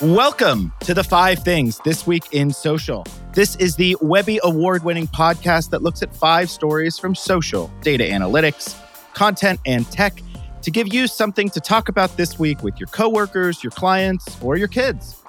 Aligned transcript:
Welcome 0.00 0.72
to 0.82 0.94
the 0.94 1.02
five 1.02 1.40
things 1.40 1.80
this 1.84 2.06
week 2.06 2.22
in 2.30 2.52
social. 2.52 3.04
This 3.32 3.56
is 3.56 3.74
the 3.74 3.96
Webby 4.00 4.38
award 4.44 4.84
winning 4.84 5.08
podcast 5.08 5.70
that 5.70 5.82
looks 5.82 6.04
at 6.04 6.14
five 6.14 6.50
stories 6.50 6.96
from 6.96 7.16
social, 7.16 7.68
data 7.82 8.04
analytics, 8.04 8.80
content, 9.14 9.58
and 9.66 9.90
tech 9.90 10.22
to 10.62 10.70
give 10.70 10.94
you 10.94 11.08
something 11.08 11.50
to 11.50 11.58
talk 11.58 11.88
about 11.88 12.16
this 12.16 12.38
week 12.38 12.62
with 12.62 12.78
your 12.78 12.86
coworkers, 12.86 13.64
your 13.64 13.72
clients, 13.72 14.40
or 14.40 14.56
your 14.56 14.68
kids. 14.68 15.20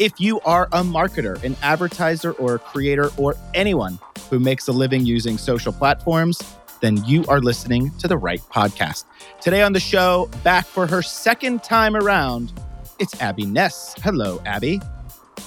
If 0.00 0.18
you 0.18 0.40
are 0.40 0.66
a 0.72 0.82
marketer, 0.82 1.40
an 1.44 1.54
advertiser, 1.62 2.32
or 2.32 2.56
a 2.56 2.58
creator, 2.58 3.10
or 3.16 3.36
anyone 3.54 3.96
who 4.28 4.40
makes 4.40 4.66
a 4.66 4.72
living 4.72 5.06
using 5.06 5.38
social 5.38 5.72
platforms, 5.72 6.42
then 6.80 6.96
you 7.04 7.24
are 7.28 7.38
listening 7.38 7.92
to 7.98 8.08
the 8.08 8.18
right 8.18 8.40
podcast. 8.52 9.04
Today 9.40 9.62
on 9.62 9.72
the 9.72 9.78
show, 9.78 10.28
back 10.42 10.66
for 10.66 10.88
her 10.88 11.00
second 11.00 11.62
time 11.62 11.94
around, 11.94 12.52
it's 12.98 13.20
Abby 13.20 13.46
Ness. 13.46 13.94
Hello, 14.02 14.40
Abby. 14.46 14.80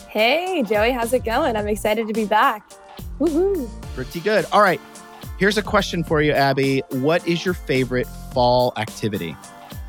Hey, 0.08 0.64
Joey, 0.64 0.92
how's 0.92 1.14
it 1.14 1.24
going? 1.24 1.56
I'm 1.56 1.68
excited 1.68 2.08
to 2.08 2.14
be 2.14 2.26
back. 2.26 2.70
Woohoo. 3.20 3.70
Pretty 3.94 4.20
good. 4.20 4.46
All 4.52 4.62
right. 4.62 4.82
Here's 5.38 5.58
a 5.58 5.62
question 5.62 6.04
for 6.04 6.22
you, 6.22 6.32
Abby. 6.34 6.84
What 6.90 7.26
is 7.28 7.46
your 7.46 7.54
favorite 7.54 8.08
fall 8.34 8.74
activity? 8.78 9.36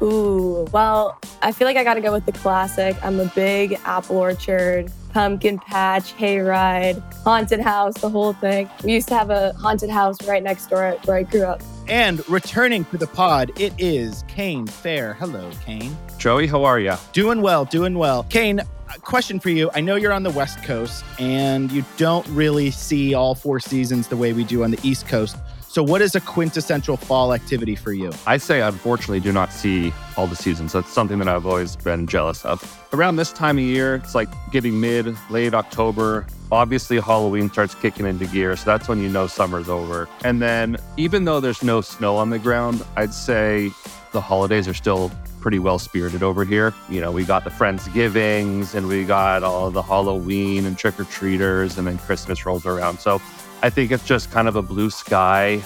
Ooh, 0.03 0.67
well, 0.73 1.19
I 1.43 1.53
feel 1.53 1.67
like 1.67 1.77
I 1.77 1.85
got 1.85 1.95
to 1.95 2.01
go 2.01 2.13
with 2.13 2.25
the 2.25 2.33
classic. 2.33 2.97
I'm 3.05 3.21
a 3.21 3.27
big 3.27 3.79
apple 3.85 4.17
orchard, 4.17 4.91
pumpkin 5.13 5.59
patch, 5.59 6.15
hayride, 6.15 7.03
haunted 7.23 7.61
house, 7.61 7.95
the 8.01 8.09
whole 8.09 8.33
thing. 8.33 8.71
We 8.83 8.93
used 8.95 9.09
to 9.09 9.15
have 9.15 9.31
a 9.31 9.53
haunted 9.55 9.91
house 9.91 10.27
right 10.27 10.43
next 10.43 10.69
door 10.69 10.97
where 11.05 11.19
I 11.19 11.25
grew 11.25 11.43
up. 11.43 11.63
And 11.91 12.27
returning 12.29 12.85
to 12.87 12.97
the 12.97 13.09
pod, 13.09 13.51
it 13.59 13.73
is 13.77 14.23
Caine 14.29 14.69
Fair. 14.69 15.15
Hello, 15.15 15.51
Caine. 15.65 15.97
Joey, 16.19 16.47
how 16.47 16.63
are 16.63 16.79
you? 16.79 16.95
Doing 17.13 17.43
well, 17.43 17.65
doing 17.65 17.99
well. 17.99 18.23
Caine, 18.31 18.61
uh, 18.61 18.65
question 19.03 19.41
for 19.41 19.51
you. 19.51 19.73
I 19.75 19.81
know 19.81 19.97
you're 19.97 20.13
on 20.13 20.23
the 20.23 20.31
West 20.31 20.63
Coast 20.63 21.05
and 21.19 21.73
you 21.73 21.85
don't 21.97 22.25
really 22.29 22.71
see 22.71 23.13
all 23.15 23.35
four 23.35 23.59
seasons 23.59 24.07
the 24.07 24.17
way 24.17 24.33
we 24.33 24.45
do 24.45 24.63
on 24.63 24.71
the 24.71 24.79
East 24.85 25.09
Coast. 25.09 25.37
So, 25.71 25.85
what 25.85 26.03
is 26.03 26.17
a 26.17 26.21
quintessential 26.21 26.97
fall 26.97 27.33
activity 27.33 27.77
for 27.77 27.93
you? 27.93 28.11
I 28.27 28.39
say, 28.39 28.61
unfortunately, 28.61 29.21
do 29.21 29.31
not 29.31 29.53
see 29.53 29.93
all 30.17 30.27
the 30.27 30.35
seasons. 30.35 30.73
That's 30.73 30.91
something 30.91 31.21
that 31.21 31.29
I've 31.29 31.47
always 31.47 31.77
been 31.77 32.09
jealous 32.09 32.45
of. 32.45 32.61
Around 32.93 33.17
this 33.17 33.31
time 33.31 33.57
of 33.57 33.63
year, 33.63 33.95
it's 33.95 34.13
like 34.13 34.29
getting 34.51 34.81
mid, 34.81 35.17
late 35.31 35.55
October. 35.55 36.27
Obviously, 36.51 36.99
Halloween 36.99 37.49
starts 37.51 37.77
kicking 37.77 38.05
into 38.05 38.27
gear. 38.27 38.57
So, 38.57 38.65
that's 38.65 38.89
when 38.89 39.01
you 39.01 39.09
know 39.09 39.29
summer's 39.29 39.69
over. 39.69 40.09
And 40.25 40.43
then, 40.43 40.77
even 40.97 41.25
though 41.25 41.39
there's 41.39 41.63
no 41.63 41.83
snow 41.83 42.17
on 42.17 42.31
the 42.31 42.41
ground, 42.41 42.85
I'd 42.97 43.15
say 43.15 43.71
the 44.11 44.21
holidays 44.21 44.67
are 44.67 44.75
still 44.75 45.13
pretty 45.41 45.61
well 45.61 45.79
spirited 45.79 46.25
over 46.25 46.45
here. 46.45 46.75
You 46.89 47.01
know, 47.01 47.13
we 47.13 47.25
got 47.25 47.45
the 47.45 47.51
Friendsgivings 47.51 48.75
and 48.75 48.89
we 48.89 49.05
got 49.05 49.45
all 49.45 49.71
the 49.71 49.83
Halloween 49.83 50.67
and 50.67 50.77
trick 50.77 50.99
or 50.99 51.05
treaters, 51.05 51.79
and 51.79 51.87
then 51.87 51.97
Christmas 51.99 52.45
rolls 52.45 52.67
around. 52.67 52.99
So 52.99 53.23
I 53.63 53.69
think 53.71 53.91
it's 53.91 54.05
just 54.05 54.31
kind 54.31 54.49
of 54.49 54.57
a 54.57 54.63
blue 54.63 54.89
sky 54.91 55.59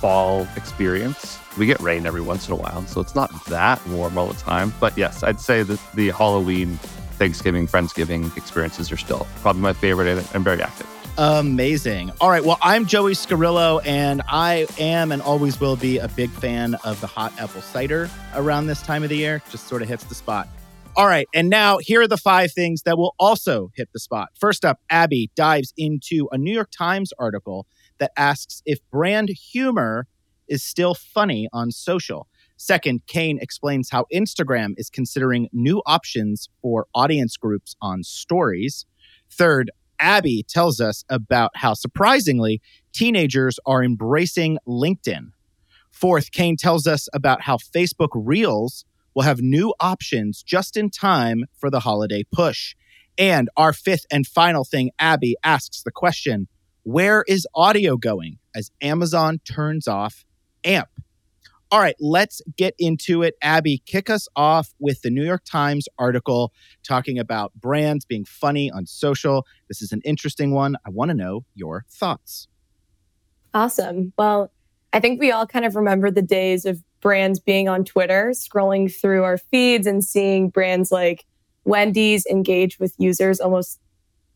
fall 0.00 0.48
experience. 0.56 1.38
We 1.58 1.66
get 1.66 1.78
rain 1.80 2.06
every 2.06 2.22
once 2.22 2.48
in 2.48 2.54
a 2.54 2.56
while, 2.56 2.86
so 2.86 3.00
it's 3.00 3.14
not 3.14 3.30
that 3.46 3.86
warm 3.88 4.16
all 4.16 4.28
the 4.28 4.40
time. 4.40 4.72
But 4.80 4.96
yes, 4.96 5.22
I'd 5.22 5.38
say 5.38 5.62
that 5.62 5.78
the 5.94 6.10
Halloween, 6.12 6.78
Thanksgiving, 7.18 7.66
Friendsgiving 7.66 8.34
experiences 8.36 8.90
are 8.90 8.96
still 8.96 9.26
probably 9.42 9.60
my 9.60 9.74
favorite 9.74 10.08
and 10.34 10.42
very 10.42 10.62
active. 10.62 10.86
Amazing. 11.18 12.10
All 12.22 12.30
right. 12.30 12.42
Well, 12.42 12.56
I'm 12.62 12.86
Joey 12.86 13.12
Scarillo, 13.12 13.82
and 13.84 14.22
I 14.28 14.66
am 14.78 15.12
and 15.12 15.20
always 15.20 15.60
will 15.60 15.76
be 15.76 15.98
a 15.98 16.08
big 16.08 16.30
fan 16.30 16.74
of 16.84 17.02
the 17.02 17.06
hot 17.06 17.38
apple 17.38 17.60
cider 17.60 18.08
around 18.34 18.66
this 18.66 18.80
time 18.80 19.02
of 19.02 19.10
the 19.10 19.16
year. 19.18 19.42
Just 19.50 19.68
sort 19.68 19.82
of 19.82 19.88
hits 19.88 20.04
the 20.04 20.14
spot. 20.14 20.48
All 20.94 21.06
right. 21.06 21.26
And 21.32 21.48
now 21.48 21.78
here 21.78 22.02
are 22.02 22.06
the 22.06 22.18
five 22.18 22.52
things 22.52 22.82
that 22.82 22.98
will 22.98 23.14
also 23.18 23.70
hit 23.74 23.88
the 23.94 23.98
spot. 23.98 24.28
First 24.38 24.62
up, 24.62 24.78
Abby 24.90 25.30
dives 25.34 25.72
into 25.78 26.28
a 26.32 26.36
New 26.36 26.52
York 26.52 26.70
Times 26.70 27.14
article 27.18 27.66
that 27.98 28.12
asks 28.14 28.62
if 28.66 28.78
brand 28.90 29.30
humor 29.30 30.06
is 30.48 30.62
still 30.62 30.94
funny 30.94 31.48
on 31.50 31.70
social. 31.70 32.28
Second, 32.58 33.06
Caine 33.06 33.38
explains 33.40 33.88
how 33.88 34.04
Instagram 34.12 34.74
is 34.76 34.90
considering 34.90 35.48
new 35.50 35.80
options 35.86 36.50
for 36.60 36.86
audience 36.94 37.38
groups 37.38 37.74
on 37.80 38.02
stories. 38.02 38.84
Third, 39.30 39.70
Abby 39.98 40.44
tells 40.46 40.78
us 40.78 41.04
about 41.08 41.52
how 41.54 41.72
surprisingly 41.72 42.60
teenagers 42.92 43.58
are 43.64 43.82
embracing 43.82 44.58
LinkedIn. 44.68 45.32
Fourth, 45.90 46.32
Caine 46.32 46.56
tells 46.58 46.86
us 46.86 47.08
about 47.14 47.40
how 47.40 47.56
Facebook 47.56 48.10
Reels 48.12 48.84
will 49.14 49.22
have 49.22 49.40
new 49.40 49.74
options 49.80 50.42
just 50.42 50.76
in 50.76 50.90
time 50.90 51.44
for 51.56 51.70
the 51.70 51.80
holiday 51.80 52.24
push. 52.32 52.74
And 53.18 53.48
our 53.56 53.72
fifth 53.72 54.06
and 54.10 54.26
final 54.26 54.64
thing, 54.64 54.90
Abby 54.98 55.36
asks 55.44 55.82
the 55.82 55.90
question 55.90 56.48
where 56.84 57.24
is 57.28 57.46
audio 57.54 57.96
going 57.96 58.38
as 58.56 58.70
Amazon 58.80 59.40
turns 59.44 59.86
off 59.86 60.24
AMP? 60.64 60.88
All 61.70 61.78
right, 61.78 61.94
let's 62.00 62.42
get 62.58 62.74
into 62.78 63.22
it. 63.22 63.34
Abby, 63.40 63.82
kick 63.86 64.10
us 64.10 64.28
off 64.36 64.74
with 64.78 65.00
the 65.02 65.10
New 65.10 65.24
York 65.24 65.42
Times 65.44 65.88
article 65.98 66.52
talking 66.86 67.18
about 67.18 67.54
brands 67.54 68.04
being 68.04 68.26
funny 68.26 68.70
on 68.70 68.84
social. 68.84 69.46
This 69.68 69.80
is 69.80 69.92
an 69.92 70.02
interesting 70.04 70.50
one. 70.50 70.76
I 70.84 70.90
want 70.90 71.10
to 71.10 71.14
know 71.14 71.44
your 71.54 71.86
thoughts. 71.88 72.48
Awesome. 73.54 74.12
Well, 74.18 74.52
I 74.92 75.00
think 75.00 75.18
we 75.18 75.30
all 75.30 75.46
kind 75.46 75.64
of 75.64 75.76
remember 75.76 76.10
the 76.10 76.20
days 76.20 76.66
of 76.66 76.82
brands 77.02 77.38
being 77.38 77.68
on 77.68 77.84
Twitter, 77.84 78.30
scrolling 78.30 78.92
through 78.92 79.24
our 79.24 79.36
feeds 79.36 79.86
and 79.86 80.02
seeing 80.02 80.48
brands 80.48 80.90
like 80.90 81.24
Wendy's 81.64 82.24
engage 82.26 82.78
with 82.78 82.94
users 82.98 83.40
almost 83.40 83.78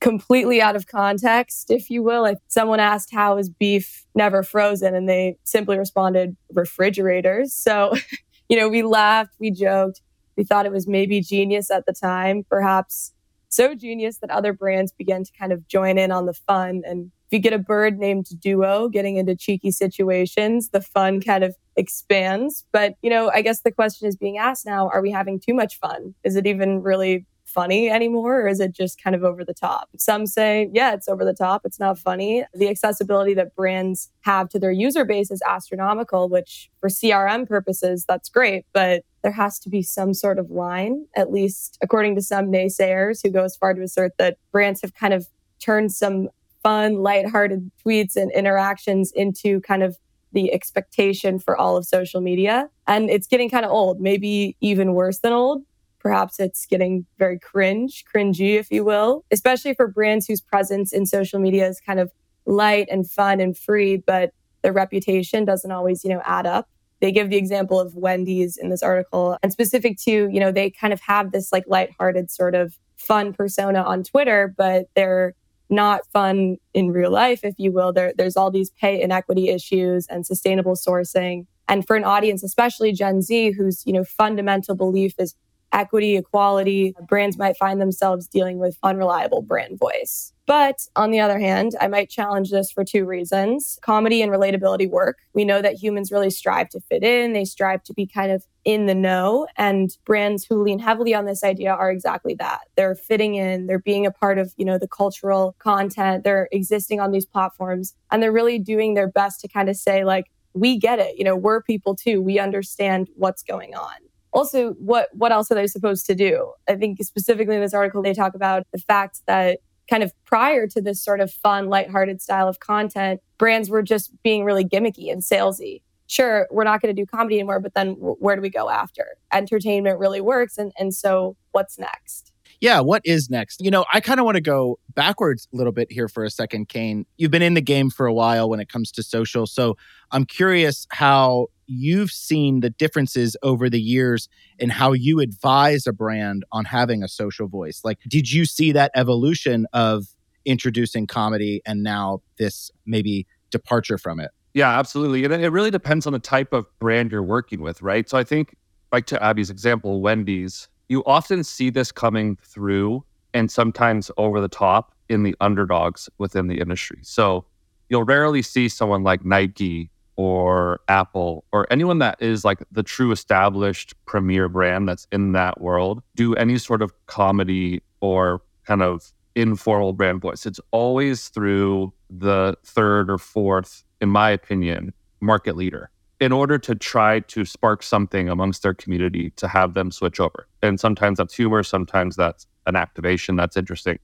completely 0.01 0.61
out 0.61 0.77
of 0.77 0.87
context, 0.87 1.71
if 1.71 1.89
you 1.89 2.03
will. 2.03 2.27
If 2.27 2.39
someone 2.49 2.81
asked, 2.81 3.11
How 3.13 3.39
is 3.39 3.49
beef 3.49 4.05
never 4.15 4.43
frozen? 4.43 4.95
And 4.95 5.09
they 5.09 5.39
simply 5.45 5.79
responded, 5.79 6.37
Refrigerators. 6.53 7.55
So, 7.55 7.95
you 8.49 8.59
know, 8.59 8.69
we 8.69 8.83
laughed, 8.83 9.35
we 9.41 9.51
joked, 9.51 10.03
we 10.37 10.45
thought 10.45 10.67
it 10.67 10.73
was 10.73 10.87
maybe 10.87 11.21
genius 11.21 11.71
at 11.71 11.87
the 11.87 11.95
time, 11.95 12.45
perhaps 12.49 13.13
so 13.49 13.75
genius 13.75 14.19
that 14.19 14.31
other 14.31 14.53
brands 14.53 14.93
began 14.93 15.25
to 15.25 15.33
kind 15.39 15.53
of 15.53 15.67
join 15.69 15.99
in 15.99 16.11
on 16.11 16.27
the 16.27 16.35
fun 16.35 16.83
and 16.85 17.11
if 17.27 17.33
you 17.33 17.39
get 17.41 17.53
a 17.53 17.59
bird 17.59 17.99
named 17.99 18.27
Duo 18.41 18.89
getting 18.89 19.17
into 19.17 19.35
cheeky 19.35 19.73
situations, 19.73 20.71
the 20.71 20.81
fun 20.81 21.21
kind 21.21 21.43
of 21.43 21.57
expands. 21.77 22.65
But, 22.73 22.95
you 23.03 23.11
know, 23.11 23.31
I 23.35 23.43
guess 23.43 23.63
the 23.63 23.73
question 23.73 24.07
is 24.07 24.17
being 24.17 24.39
asked 24.39 24.65
now 24.65 24.89
are 24.89 25.03
we 25.03 25.11
having 25.11 25.41
too 25.41 25.55
much 25.55 25.79
fun? 25.79 26.15
Is 26.23 26.37
it 26.37 26.47
even 26.47 26.83
really 26.83 27.27
funny 27.45 27.89
anymore 27.89 28.43
or 28.43 28.49
is 28.49 28.61
it 28.61 28.73
just 28.73 29.03
kind 29.03 29.17
of 29.17 29.25
over 29.25 29.45
the 29.45 29.55
top? 29.55 29.89
Some 29.97 30.27
say, 30.27 30.69
yeah, 30.73 30.93
it's 30.93 31.09
over 31.09 31.25
the 31.25 31.33
top. 31.35 31.63
It's 31.65 31.81
not 31.81 31.99
funny. 31.99 32.45
The 32.55 32.69
accessibility 32.69 33.35
that 33.35 33.57
brands 33.57 34.11
have 34.23 34.49
to 34.51 34.59
their 34.59 34.73
user 34.73 35.05
base 35.05 35.31
is 35.31 35.43
astronomical, 35.49 36.29
which 36.29 36.71
for 36.81 36.89
CRM 36.89 37.49
purposes, 37.49 38.05
that's 38.07 38.29
great. 38.29 38.67
But 38.73 39.05
there 39.23 39.33
has 39.33 39.59
to 39.61 39.71
be 39.71 39.83
some 39.83 40.15
sort 40.15 40.39
of 40.39 40.51
line, 40.51 41.07
at 41.17 41.33
least 41.33 41.79
according 41.83 42.15
to 42.17 42.23
some 42.23 42.47
naysayers 42.47 43.21
who 43.23 43.31
go 43.31 43.45
as 43.45 43.57
far 43.57 43.75
to 43.75 43.83
assert 43.83 44.13
that 44.19 44.39
brands 44.53 44.83
have 44.83 44.95
kind 44.95 45.15
of 45.15 45.27
turned 45.59 45.93
some 45.93 46.29
fun, 46.67 46.97
lighthearted 46.97 47.71
tweets 47.87 48.17
and 48.17 48.33
interactions 48.33 49.13
into 49.15 49.61
kind 49.61 49.85
of 49.85 49.97
the 50.33 50.53
expectation 50.53 51.39
for 51.39 51.57
all 51.57 51.77
of 51.77 51.85
social 51.85 52.21
media. 52.21 52.69
And 52.89 53.09
it's 53.09 53.29
getting 53.29 53.49
kind 53.49 53.65
of 53.65 53.71
old, 53.71 54.01
maybe 54.01 54.57
even 54.61 54.95
worse 54.95 55.21
than 55.21 55.33
old. 55.33 55.63
Perhaps 56.01 56.41
it's 56.41 56.67
getting 56.67 57.07
very 57.21 57.39
cringe, 57.39 58.05
cringy, 58.13 58.59
if 58.59 58.73
you 58.73 58.85
will, 58.85 59.25
especially 59.31 59.75
for 59.75 59.87
brands 59.87 60.27
whose 60.27 60.41
presence 60.41 60.93
in 60.93 61.07
social 61.07 61.39
media 61.39 61.69
is 61.69 61.81
kind 61.81 62.01
of 62.01 62.11
light 62.47 62.89
and 62.91 63.09
fun 63.09 63.39
and 63.39 63.57
free, 63.57 63.99
but 64.05 64.33
their 64.63 64.73
reputation 64.73 65.45
doesn't 65.45 65.71
always, 65.71 66.03
you 66.03 66.11
know, 66.11 66.23
add 66.25 66.47
up. 66.47 66.69
They 67.01 67.13
give 67.13 67.31
the 67.31 67.37
example 67.37 67.79
of 67.79 67.95
Wendy's 67.95 68.57
in 68.57 68.71
this 68.71 68.83
article 68.83 69.39
and 69.41 69.53
specific 69.53 69.99
to, 69.99 70.11
you 70.11 70.41
know, 70.41 70.51
they 70.51 70.71
kind 70.71 70.93
of 70.93 71.01
have 71.03 71.31
this 71.31 71.53
like 71.53 71.63
lighthearted 71.69 72.29
sort 72.29 72.57
of 72.57 72.77
fun 72.97 73.33
persona 73.33 73.83
on 73.83 74.03
Twitter, 74.03 74.53
but 74.57 74.87
they're 74.97 75.35
not 75.69 76.07
fun 76.13 76.57
in 76.75 76.91
real 76.91 77.11
life, 77.11 77.41
if 77.43 77.55
you 77.59 77.73
will. 77.73 77.93
There, 77.93 78.13
there's 78.17 78.37
all 78.37 78.51
these 78.51 78.71
pay 78.71 79.01
inequity 79.01 79.49
issues 79.49 80.07
and 80.09 80.27
sustainable 80.27 80.75
sourcing. 80.75 81.47
And 81.69 81.87
for 81.87 81.97
an 81.97 82.05
audience, 82.05 82.45
especially 82.45 82.93
Gen 82.93 83.23
Z, 83.23 83.53
whose 83.53 83.83
you 83.87 83.93
know 83.93 84.05
fundamental 84.05 84.75
belief 84.75 85.15
is 85.19 85.35
equity, 85.73 86.17
equality, 86.17 86.95
brands 87.09 87.37
might 87.39 87.57
find 87.57 87.81
themselves 87.81 88.27
dealing 88.27 88.59
with 88.59 88.79
unreliable 88.83 89.43
brand 89.43 89.79
voice. 89.79 90.33
But 90.47 90.87
on 90.95 91.11
the 91.11 91.19
other 91.19 91.39
hand, 91.39 91.73
I 91.81 91.89
might 91.89 92.09
challenge 92.09 92.51
this 92.51 92.71
for 92.71 92.85
two 92.85 93.05
reasons. 93.05 93.79
Comedy 93.83 94.23
and 94.23 94.31
relatability 94.31 94.89
work. 94.89 95.19
We 95.35 95.45
know 95.45 95.61
that 95.61 95.75
humans 95.75 96.13
really 96.13 96.31
strive 96.31 96.69
to 96.71 96.81
fit 96.81 97.03
in, 97.03 97.33
they 97.33 97.45
strive 97.45 97.83
to 97.85 97.95
be 97.95 98.07
kind 98.07 98.31
of 98.31 98.45
in 98.65 98.87
the 98.87 98.95
know. 98.95 99.49
And 99.57 99.91
brands 100.05 100.45
who 100.45 100.63
lean 100.63 100.79
heavily 100.79 101.15
on 101.15 101.25
this 101.25 101.43
idea 101.43 101.73
are 101.73 101.91
exactly 101.91 102.35
that. 102.35 102.61
They're 102.77 102.95
fitting 102.95 103.35
in, 103.35 103.67
they're 103.67 103.81
being 103.81 104.07
a 104.07 104.13
part 104.13 104.39
of, 104.39 104.55
you 104.57 104.65
know, 104.65 104.79
the 104.79 104.89
cultural 104.89 105.57
content, 105.59 106.23
they're 106.23 106.49
existing 106.53 107.01
on 107.01 107.11
these 107.11 107.27
platforms, 107.27 107.95
and 108.13 108.23
they're 108.23 108.33
really 108.33 108.59
doing 108.59 108.95
their 108.95 109.11
best 109.11 109.41
to 109.41 109.49
kind 109.49 109.69
of 109.69 109.77
say, 109.77 110.05
like, 110.05 110.27
we 110.55 110.79
get 110.79 110.99
it. 110.99 111.19
You 111.19 111.25
know, 111.25 111.37
we're 111.37 111.63
people 111.63 111.95
too. 111.95 112.23
We 112.23 112.39
understand 112.39 113.09
what's 113.15 113.43
going 113.43 113.75
on 113.75 113.93
also 114.33 114.73
what 114.73 115.09
what 115.15 115.33
else 115.33 115.51
are 115.51 115.55
they 115.55 115.67
supposed 115.67 116.05
to 116.05 116.15
do? 116.15 116.53
I 116.69 116.75
think 116.77 117.03
specifically 117.03 117.57
in 117.57 117.63
this 117.63 117.73
article 117.73 118.03
they 118.03 118.13
talk 118.13 118.35
about 118.35 118.65
the 118.71 118.79
fact 118.79 119.23
that 119.27 119.61
kind 119.89 120.03
of 120.03 120.13
prior 120.25 120.67
to 120.67 120.81
this 120.81 121.03
sort 121.03 121.21
of 121.21 121.31
fun, 121.31 121.69
lighthearted 121.69 122.21
style 122.21 122.49
of 122.49 122.61
content, 122.61 123.21
brands 123.39 123.71
were 123.71 123.83
just 123.83 124.11
being 124.23 124.45
really 124.45 124.65
gimmicky 124.65 125.11
and 125.11 125.23
salesy. 125.23 125.83
Sure, 126.09 126.47
we're 126.51 126.65
not 126.65 126.81
going 126.81 126.95
to 126.95 127.03
do 127.03 127.07
comedy 127.07 127.37
anymore, 127.37 127.61
but 127.61 127.75
then 127.75 127.93
where 127.95 128.37
do 128.37 128.43
we 128.43 128.51
go 128.51 128.71
after? 128.71 129.17
Entertainment 129.33 129.99
really 129.99 130.21
works. 130.21 130.57
And, 130.57 130.73
and 130.79 130.95
so 130.95 131.37
what's 131.53 131.79
next? 131.79 132.33
Yeah, 132.61 132.81
what 132.81 133.03
is 133.05 133.29
next? 133.29 133.61
You 133.61 133.71
know, 133.71 133.85
I 133.93 134.01
kind 134.01 134.19
of 134.19 134.25
want 134.25 134.37
to 134.37 134.41
go 134.41 134.79
backwards 134.95 135.47
a 135.53 135.57
little 135.57 135.73
bit 135.73 135.93
here 135.93 136.09
for 136.09 136.25
a 136.25 136.31
second, 136.31 136.69
Caine. 136.69 137.07
You've 137.17 137.31
been 137.31 137.43
in 137.43 137.55
the 137.55 137.61
game 137.61 137.91
for 137.91 138.07
a 138.07 138.15
while 138.15 138.49
when 138.49 138.61
it 138.61 138.69
comes 138.69 138.91
to 138.93 139.03
social. 139.03 139.47
So 139.47 139.77
I'm 140.11 140.25
curious 140.25 140.87
how 140.91 141.49
you've 141.67 142.11
seen 142.11 142.61
the 142.61 142.71
differences 142.71 143.37
over 143.43 143.69
the 143.69 143.81
years 143.81 144.29
in 144.59 144.71
how 144.71 144.93
you 144.93 145.21
advise 145.21 145.87
a 145.87 145.93
brand 145.93 146.45
on 146.53 146.65
having 146.65 147.03
a 147.03 147.09
social 147.09 147.49
voice. 147.49 147.81
Like, 147.85 147.99
did 148.09 148.33
you 148.33 148.45
see 148.45 148.73
that 148.73 148.91
evolution 148.95 149.67
of 149.73 150.07
introducing 150.45 151.07
comedy 151.07 151.61
and 151.67 151.83
now 151.83 152.23
this 152.39 152.71
maybe 152.87 153.27
departure 153.51 153.99
from 153.99 154.21
it? 154.21 154.31
Yeah, 154.55 154.79
absolutely. 154.79 155.25
And 155.25 155.35
it 155.35 155.51
really 155.51 155.71
depends 155.71 156.07
on 156.07 156.15
the 156.15 156.19
type 156.19 156.55
of 156.55 156.67
brand 156.79 157.13
you're 157.13 157.23
working 157.23 157.61
with, 157.61 157.83
right? 157.83 158.09
So 158.09 158.17
I 158.17 158.25
think, 158.25 158.57
like 158.93 159.05
to 159.07 159.23
Abby's 159.23 159.51
example, 159.51 160.01
Wendy's, 160.01 160.69
you 160.89 161.03
often 161.05 161.45
see 161.45 161.71
this 161.71 161.93
coming 161.93 162.37
through 162.43 163.05
and 163.35 163.51
sometimes 163.51 164.11
over 164.17 164.41
the 164.41 164.49
top 164.49 164.95
in 165.09 165.23
the 165.23 165.37
underdogs 165.41 166.09
within 166.19 166.47
the 166.47 166.59
industry. 166.61 166.99
So 167.03 167.45
you'll 167.89 168.05
rarely 168.05 168.43
see 168.43 168.69
someone 168.69 169.03
like 169.03 169.25
Nike 169.25 169.91
or 170.17 170.81
Apple 170.89 171.45
or 171.53 171.67
anyone 171.71 171.99
that 171.99 172.17
is 172.21 172.45
like 172.45 172.63
the 172.73 172.83
true 172.83 173.13
established 173.13 173.95
premier 174.07 174.49
brand 174.49 174.89
that's 174.89 175.07
in 175.13 175.33
that 175.33 175.61
world 175.61 176.03
do 176.15 176.35
any 176.35 176.57
sort 176.57 176.81
of 176.81 176.93
comedy 177.07 177.83
or 178.01 178.41
kind 178.65 178.83
of 178.83 179.13
informal 179.35 179.93
brand 179.93 180.23
voice. 180.23 180.47
It's 180.47 180.61
always 180.71 181.29
through 181.29 181.93
the 182.09 182.57
third 182.65 183.11
or 183.11 183.19
fourth, 183.19 183.85
in 184.01 184.09
my 184.09 184.31
opinion, 184.31 184.95
market 185.21 185.57
leader 185.57 185.91
in 186.21 186.33
order 186.33 186.59
to 186.59 186.75
try 186.75 187.21
to 187.21 187.45
spark 187.45 187.83
something 187.83 188.29
amongst 188.29 188.63
their 188.63 188.75
community 188.75 189.31
to 189.37 189.49
have 189.49 189.75
them 189.75 189.91
switch 189.91 190.19
over. 190.19 190.49
And 190.63 190.81
sometimes 190.81 191.19
that's 191.19 191.35
humor, 191.35 191.63
sometimes 191.63 192.17
that's 192.17 192.47
an 192.67 192.77
activation 192.77 193.37
that's 193.37 193.57
interesting. 193.57 193.99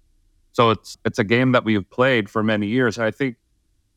So 0.53 0.71
it's 0.71 0.99
it's 1.05 1.19
a 1.19 1.25
game 1.25 1.53
that 1.53 1.65
we've 1.65 1.89
played 1.89 2.29
for 2.29 2.43
many 2.43 2.67
years. 2.67 2.99
And 2.99 3.07
I 3.07 3.11
think 3.11 3.37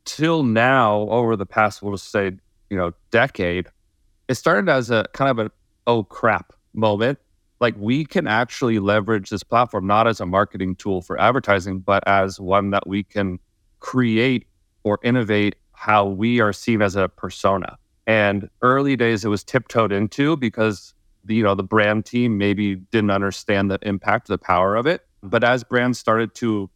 till 0.06 0.44
now, 0.44 1.01
over 1.09 1.35
the 1.35 1.45
past, 1.45 1.81
we'll 1.81 1.94
just 1.94 2.12
say, 2.12 2.31
you 2.69 2.77
know, 2.77 2.94
decade, 3.12 3.67
it 4.27 4.35
started 4.35 4.69
as 4.69 4.89
a 4.89 5.06
kind 5.13 5.29
of 5.29 5.39
an 5.39 5.51
oh 5.85 6.03
crap 6.03 6.53
moment. 6.73 7.19
Like 7.59 7.75
we 7.77 8.06
can 8.06 8.27
actually 8.27 8.79
leverage 8.79 9.29
this 9.29 9.44
platform 9.44 9.88
not 9.88 10.07
as 10.07 10.19
a 10.21 10.25
marketing 10.25 10.75
tool 10.75 11.01
for 11.01 11.19
advertising, 11.19 11.79
but 11.79 12.07
as 12.07 12.39
one 12.39 12.71
that 12.71 12.88
we 12.88 13.03
can 13.03 13.39
create 13.79 14.47
or 14.83 15.00
innovate 15.03 15.56
how 15.73 16.06
we 16.06 16.39
are 16.39 16.53
seen 16.53 16.81
as 16.81 16.95
a 16.95 17.09
persona. 17.09 17.77
And 18.07 18.50
early 18.62 18.96
days, 18.96 19.25
it 19.25 19.30
was 19.30 19.44
tiptoed 19.44 19.92
into 19.92 20.38
because 20.38 20.94
the, 21.24 21.36
you 21.36 21.44
know 21.44 21.56
the 21.56 21.63
brand 21.63 22.06
team 22.06 22.38
maybe 22.38 22.75
didn't 22.75 23.12
understand 23.12 23.72
the 23.72 23.80
impact, 23.81 24.28
the 24.28 24.38
power 24.38 24.75
of 24.75 24.86
it. 24.86 25.02
But 25.24 25.44
as 25.44 25.63
brands 25.63 25.98
started 25.98 26.36
to 26.36 26.69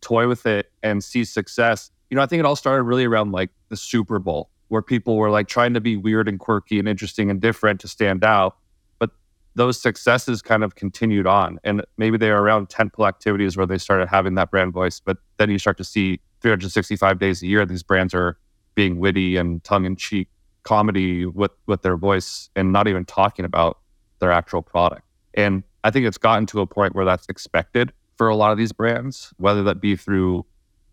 toy 0.00 0.26
with 0.26 0.46
it 0.46 0.72
and 0.82 1.04
see 1.04 1.24
success, 1.24 1.90
you 2.08 2.16
know, 2.16 2.22
I 2.22 2.26
think 2.26 2.40
it 2.40 2.46
all 2.46 2.56
started 2.56 2.84
really 2.84 3.04
around 3.04 3.32
like 3.32 3.50
the 3.68 3.76
Super 3.76 4.18
Bowl, 4.18 4.48
where 4.68 4.80
people 4.80 5.16
were 5.16 5.30
like 5.30 5.48
trying 5.48 5.74
to 5.74 5.80
be 5.80 5.96
weird 5.96 6.28
and 6.28 6.40
quirky 6.40 6.78
and 6.78 6.88
interesting 6.88 7.30
and 7.30 7.40
different 7.40 7.80
to 7.80 7.88
stand 7.88 8.24
out. 8.24 8.56
But 8.98 9.10
those 9.54 9.80
successes 9.80 10.40
kind 10.40 10.64
of 10.64 10.76
continued 10.76 11.26
on. 11.26 11.58
And 11.62 11.84
maybe 11.98 12.16
they 12.16 12.30
were 12.30 12.40
around 12.40 12.70
tentpole 12.70 13.06
activities 13.06 13.54
where 13.54 13.66
they 13.66 13.78
started 13.78 14.08
having 14.08 14.34
that 14.36 14.50
brand 14.50 14.72
voice. 14.72 14.98
But 14.98 15.18
then 15.36 15.50
you 15.50 15.58
start 15.58 15.76
to 15.76 15.84
see 15.84 16.20
365 16.40 17.18
days 17.18 17.42
a 17.42 17.46
year, 17.46 17.66
these 17.66 17.82
brands 17.82 18.14
are 18.14 18.38
being 18.74 18.98
witty 18.98 19.36
and 19.36 19.62
tongue 19.62 19.84
in 19.84 19.94
cheek 19.94 20.28
comedy 20.62 21.26
with, 21.26 21.52
with 21.66 21.82
their 21.82 21.96
voice 21.96 22.50
and 22.56 22.72
not 22.72 22.88
even 22.88 23.04
talking 23.04 23.44
about 23.44 23.78
their 24.18 24.30
actual 24.32 24.62
product. 24.62 25.02
And 25.34 25.62
I 25.84 25.90
think 25.90 26.06
it's 26.06 26.18
gotten 26.18 26.46
to 26.46 26.60
a 26.60 26.66
point 26.66 26.94
where 26.94 27.04
that's 27.04 27.26
expected 27.28 27.92
for 28.16 28.28
a 28.28 28.36
lot 28.36 28.52
of 28.52 28.58
these 28.58 28.72
brands, 28.72 29.32
whether 29.38 29.62
that 29.64 29.80
be 29.80 29.96
through 29.96 30.44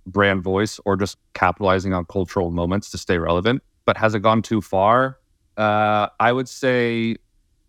brand 0.06 0.42
voice 0.44 0.80
or 0.86 0.96
just 0.96 1.18
capitalizing 1.34 1.94
on 1.94 2.06
cultural 2.06 2.52
moments 2.52 2.90
to 2.92 2.98
stay 2.98 3.18
relevant. 3.18 3.62
But 3.86 3.98
has 3.98 4.16
it 4.16 4.20
gone 4.20 4.42
too 4.42 4.62
far? 4.62 5.18
Uh, 5.58 6.08
I 6.20 6.32
would 6.32 6.48
say, 6.48 7.18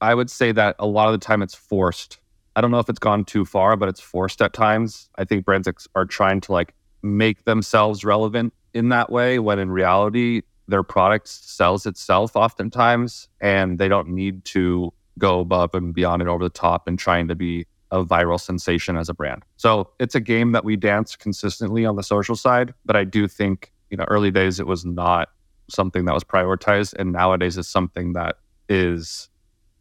I 0.01 0.15
would 0.15 0.31
say 0.31 0.53
that 0.53 0.77
a 0.79 0.87
lot 0.87 1.09
of 1.09 1.13
the 1.19 1.25
time 1.25 1.43
it's 1.43 1.55
forced. 1.55 2.19
I 2.55 2.61
don't 2.61 2.71
know 2.71 2.79
if 2.79 2.89
it's 2.89 2.99
gone 2.99 3.25
too 3.25 3.45
far, 3.45 3.77
but 3.77 3.89
it's 3.89 4.01
forced 4.01 4.41
at 4.43 4.53
times. 4.53 5.11
I 5.17 5.25
think 5.25 5.45
brands 5.45 5.67
ex- 5.67 5.89
are 5.95 6.05
trying 6.05 6.41
to 6.43 6.53
like 6.53 6.75
make 7.03 7.45
themselves 7.45 8.05
relevant 8.05 8.53
in 8.75 8.91
that 8.91 9.11
way, 9.11 9.39
when 9.39 9.59
in 9.59 9.71
reality, 9.71 10.43
their 10.69 10.83
product 10.83 11.29
sells 11.29 11.87
itself 11.87 12.37
oftentimes, 12.37 13.29
and 13.41 13.79
they 13.79 13.89
don't 13.89 14.09
need 14.09 14.45
to 14.47 14.93
go 15.19 15.41
above 15.41 15.75
and 15.75 15.93
beyond 15.93 16.23
and 16.23 16.31
over 16.31 16.45
the 16.45 16.51
top 16.51 16.87
and 16.87 16.99
trying 16.99 17.27
to 17.29 17.35
be 17.35 17.67
a 17.91 18.05
viral 18.05 18.39
sensation 18.39 18.97
as 18.97 19.09
a 19.09 19.15
brand. 19.15 19.43
So 19.57 19.91
it's 19.99 20.15
a 20.15 20.21
game 20.21 20.53
that 20.53 20.65
we 20.65 20.77
dance 20.77 21.17
consistently 21.17 21.85
on 21.87 21.97
the 21.97 22.03
social 22.03 22.37
side, 22.37 22.75
but 22.85 22.97
I 22.97 23.05
do 23.05 23.27
think, 23.27 23.73
you 23.91 23.97
know, 23.97 24.05
early 24.09 24.31
days 24.31 24.61
it 24.61 24.67
was 24.67 24.85
not 24.85 25.31
something 25.71 26.05
that 26.05 26.15
was 26.15 26.25
prioritized 26.25 26.95
and 26.99 27.13
nowadays 27.13 27.57
it's 27.57 27.69
something 27.69 28.13
that 28.13 28.37
is 28.69 29.29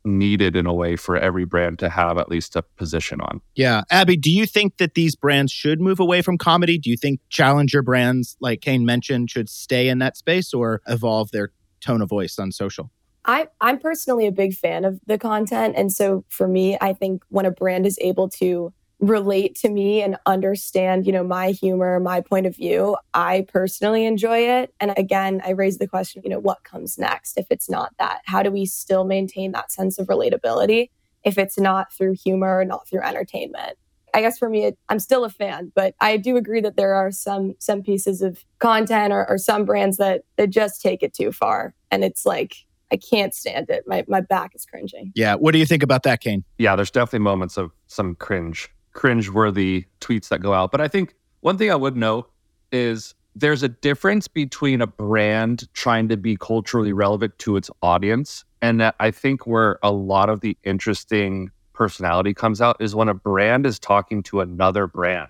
needed 0.07 0.55
in 0.55 0.65
a 0.65 0.73
way 0.73 0.95
for 0.95 1.17
every 1.17 1.45
brand 1.45 1.79
to 1.79 1.89
have 1.89 2.17
at 2.17 2.29
least 2.29 2.55
a 2.55 2.61
position 2.61 3.21
on. 3.21 3.41
Yeah. 3.55 3.83
Abby, 3.91 4.17
do 4.17 4.31
you 4.31 4.45
think 4.45 4.77
that 4.77 4.93
these 4.93 5.15
brands 5.15 5.51
should 5.51 5.81
move 5.81 5.99
away 5.99 6.21
from 6.21 6.37
comedy? 6.37 6.77
Do 6.77 6.89
you 6.89 6.97
think 6.97 7.19
challenger 7.29 7.81
brands 7.81 8.37
like 8.39 8.61
Caine 8.61 8.85
mentioned 8.85 9.29
should 9.29 9.49
stay 9.49 9.89
in 9.89 9.99
that 9.99 10.17
space 10.17 10.53
or 10.53 10.81
evolve 10.87 11.31
their 11.31 11.51
tone 11.81 12.01
of 12.01 12.09
voice 12.09 12.39
on 12.39 12.51
social? 12.51 12.91
I, 13.25 13.49
I'm 13.59 13.77
personally 13.77 14.25
a 14.25 14.31
big 14.31 14.53
fan 14.53 14.85
of 14.85 14.99
the 15.05 15.17
content. 15.17 15.75
And 15.77 15.91
so 15.91 16.23
for 16.29 16.47
me, 16.47 16.77
I 16.79 16.93
think 16.93 17.23
when 17.27 17.45
a 17.45 17.51
brand 17.51 17.85
is 17.85 17.99
able 17.99 18.29
to 18.29 18.73
relate 18.99 19.55
to 19.55 19.69
me 19.69 20.01
and 20.01 20.17
understand, 20.25 21.05
you 21.05 21.11
know, 21.11 21.23
my 21.23 21.51
humor, 21.51 21.99
my 21.99 22.21
point 22.21 22.45
of 22.45 22.55
view, 22.55 22.97
I 23.13 23.45
personally 23.47 24.05
enjoy 24.05 24.39
it. 24.39 24.73
And 24.79 24.93
again, 24.97 25.41
I 25.45 25.51
raise 25.51 25.77
the 25.77 25.87
question, 25.87 26.21
you 26.23 26.29
know, 26.29 26.39
what 26.39 26.63
comes 26.63 26.97
next 26.97 27.37
if 27.37 27.45
it's 27.51 27.69
not 27.69 27.93
that? 27.99 28.21
How 28.25 28.41
do 28.41 28.51
we 28.51 28.65
still 28.65 29.03
maintain 29.03 29.51
that 29.51 29.71
sense 29.71 29.99
of 29.99 30.07
relatability 30.07 30.89
if 31.23 31.37
it's 31.37 31.59
not 31.59 31.93
through 31.93 32.15
humor, 32.23 32.65
not 32.65 32.87
through 32.87 33.01
entertainment? 33.01 33.77
I 34.13 34.21
guess 34.21 34.39
for 34.39 34.49
me, 34.49 34.65
it, 34.65 34.79
I'm 34.89 34.99
still 34.99 35.25
a 35.25 35.29
fan, 35.29 35.71
but 35.75 35.93
I 36.01 36.17
do 36.17 36.37
agree 36.37 36.61
that 36.61 36.75
there 36.75 36.95
are 36.95 37.11
some 37.11 37.53
some 37.59 37.83
pieces 37.83 38.23
of 38.23 38.43
content 38.57 39.13
or, 39.13 39.29
or 39.29 39.37
some 39.37 39.63
brands 39.63 39.97
that 39.97 40.23
that 40.37 40.49
just 40.49 40.81
take 40.81 41.03
it 41.03 41.13
too 41.13 41.31
far, 41.31 41.75
and 41.91 42.03
it's 42.03 42.25
like 42.25 42.55
I 42.91 42.97
can't 42.97 43.33
stand 43.33 43.69
it. 43.69 43.83
My 43.85 44.05
my 44.07 44.21
back 44.21 44.55
is 44.55 44.65
cringing. 44.65 45.11
Yeah. 45.13 45.35
What 45.35 45.51
do 45.51 45.59
you 45.59 45.65
think 45.65 45.83
about 45.83 46.03
that, 46.03 46.21
Caine? 46.21 46.43
Yeah, 46.57 46.75
there's 46.75 46.89
definitely 46.89 47.19
moments 47.19 47.57
of 47.57 47.71
some 47.87 48.15
cringe, 48.15 48.69
cringe 48.97 49.29
worthy 49.29 49.85
tweets 50.01 50.27
that 50.29 50.41
go 50.41 50.53
out. 50.53 50.71
But 50.71 50.81
I 50.81 50.87
think 50.87 51.13
one 51.41 51.57
thing 51.57 51.71
I 51.71 51.75
would 51.75 51.95
note 51.95 52.29
is 52.71 53.13
there's 53.35 53.61
a 53.61 53.69
difference 53.69 54.27
between 54.27 54.81
a 54.81 54.87
brand 54.87 55.71
trying 55.73 56.09
to 56.09 56.17
be 56.17 56.35
culturally 56.35 56.91
relevant 56.91 57.37
to 57.39 57.55
its 57.55 57.69
audience. 57.83 58.43
And 58.61 58.81
that 58.81 58.95
I 58.99 59.11
think 59.11 59.45
where 59.45 59.77
a 59.83 59.91
lot 59.91 60.29
of 60.29 60.41
the 60.41 60.57
interesting 60.63 61.51
personality 61.73 62.33
comes 62.33 62.59
out 62.59 62.75
is 62.79 62.95
when 62.95 63.07
a 63.07 63.13
brand 63.13 63.67
is 63.67 63.77
talking 63.77 64.23
to 64.23 64.41
another 64.41 64.87
brand 64.87 65.29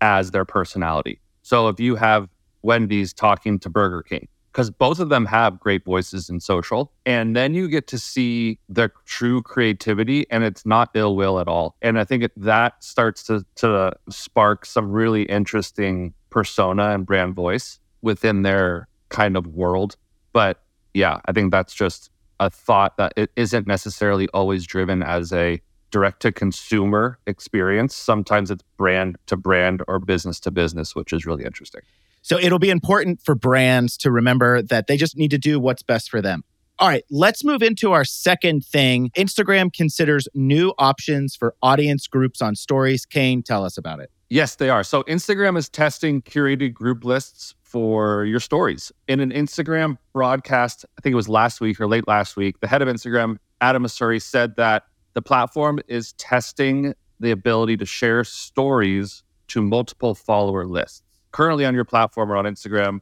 as 0.00 0.30
their 0.30 0.46
personality. 0.46 1.20
So 1.42 1.68
if 1.68 1.78
you 1.78 1.96
have 1.96 2.30
Wendy's 2.62 3.12
talking 3.12 3.58
to 3.58 3.68
Burger 3.68 4.02
King, 4.02 4.26
because 4.52 4.70
both 4.70 5.00
of 5.00 5.08
them 5.08 5.24
have 5.24 5.58
great 5.58 5.82
voices 5.84 6.28
in 6.28 6.38
social. 6.38 6.92
And 7.06 7.34
then 7.34 7.54
you 7.54 7.68
get 7.68 7.86
to 7.88 7.98
see 7.98 8.58
the 8.68 8.90
true 9.06 9.40
creativity, 9.42 10.26
and 10.30 10.44
it's 10.44 10.66
not 10.66 10.90
ill 10.94 11.16
will 11.16 11.40
at 11.40 11.48
all. 11.48 11.74
And 11.80 11.98
I 11.98 12.04
think 12.04 12.30
that 12.36 12.84
starts 12.84 13.22
to, 13.24 13.46
to 13.56 13.96
spark 14.10 14.66
some 14.66 14.92
really 14.92 15.22
interesting 15.22 16.12
persona 16.28 16.90
and 16.90 17.06
brand 17.06 17.34
voice 17.34 17.80
within 18.02 18.42
their 18.42 18.88
kind 19.08 19.36
of 19.36 19.46
world. 19.46 19.96
But 20.32 20.62
yeah, 20.92 21.20
I 21.24 21.32
think 21.32 21.50
that's 21.50 21.72
just 21.72 22.10
a 22.38 22.50
thought 22.50 22.98
that 22.98 23.14
it 23.16 23.30
isn't 23.36 23.66
necessarily 23.66 24.28
always 24.34 24.66
driven 24.66 25.02
as 25.02 25.32
a 25.32 25.60
direct 25.90 26.20
to 26.22 26.32
consumer 26.32 27.18
experience. 27.26 27.94
Sometimes 27.94 28.50
it's 28.50 28.64
brand 28.76 29.16
to 29.26 29.36
brand 29.36 29.82
or 29.88 29.98
business 29.98 30.40
to 30.40 30.50
business, 30.50 30.94
which 30.94 31.12
is 31.12 31.24
really 31.24 31.44
interesting. 31.44 31.82
So 32.22 32.38
it'll 32.38 32.58
be 32.58 32.70
important 32.70 33.20
for 33.22 33.34
brands 33.34 33.96
to 33.98 34.10
remember 34.10 34.62
that 34.62 34.86
they 34.86 34.96
just 34.96 35.16
need 35.16 35.30
to 35.32 35.38
do 35.38 35.58
what's 35.60 35.82
best 35.82 36.10
for 36.10 36.22
them. 36.22 36.44
All 36.78 36.88
right, 36.88 37.04
let's 37.10 37.44
move 37.44 37.62
into 37.62 37.92
our 37.92 38.04
second 38.04 38.64
thing. 38.64 39.10
Instagram 39.16 39.72
considers 39.72 40.26
new 40.34 40.72
options 40.78 41.36
for 41.36 41.54
audience 41.62 42.06
groups 42.06 42.40
on 42.40 42.56
stories. 42.56 43.04
Caine, 43.06 43.42
tell 43.42 43.64
us 43.64 43.76
about 43.76 44.00
it. 44.00 44.10
Yes, 44.30 44.56
they 44.56 44.70
are. 44.70 44.82
So 44.82 45.02
Instagram 45.04 45.58
is 45.58 45.68
testing 45.68 46.22
curated 46.22 46.72
group 46.72 47.04
lists 47.04 47.54
for 47.62 48.24
your 48.24 48.40
stories. 48.40 48.90
In 49.06 49.20
an 49.20 49.30
Instagram 49.30 49.98
broadcast, 50.12 50.86
I 50.98 51.00
think 51.02 51.12
it 51.12 51.16
was 51.16 51.28
last 51.28 51.60
week 51.60 51.80
or 51.80 51.86
late 51.86 52.08
last 52.08 52.36
week, 52.36 52.60
the 52.60 52.66
head 52.66 52.82
of 52.82 52.88
Instagram 52.88 53.36
Adam 53.60 53.84
Mosseri 53.84 54.20
said 54.20 54.56
that 54.56 54.84
the 55.14 55.22
platform 55.22 55.80
is 55.86 56.14
testing 56.14 56.94
the 57.20 57.30
ability 57.30 57.76
to 57.76 57.86
share 57.86 58.24
stories 58.24 59.22
to 59.48 59.62
multiple 59.62 60.14
follower 60.14 60.66
lists. 60.66 61.02
Currently 61.32 61.64
on 61.64 61.74
your 61.74 61.84
platform 61.84 62.30
or 62.30 62.36
on 62.36 62.44
Instagram, 62.44 63.00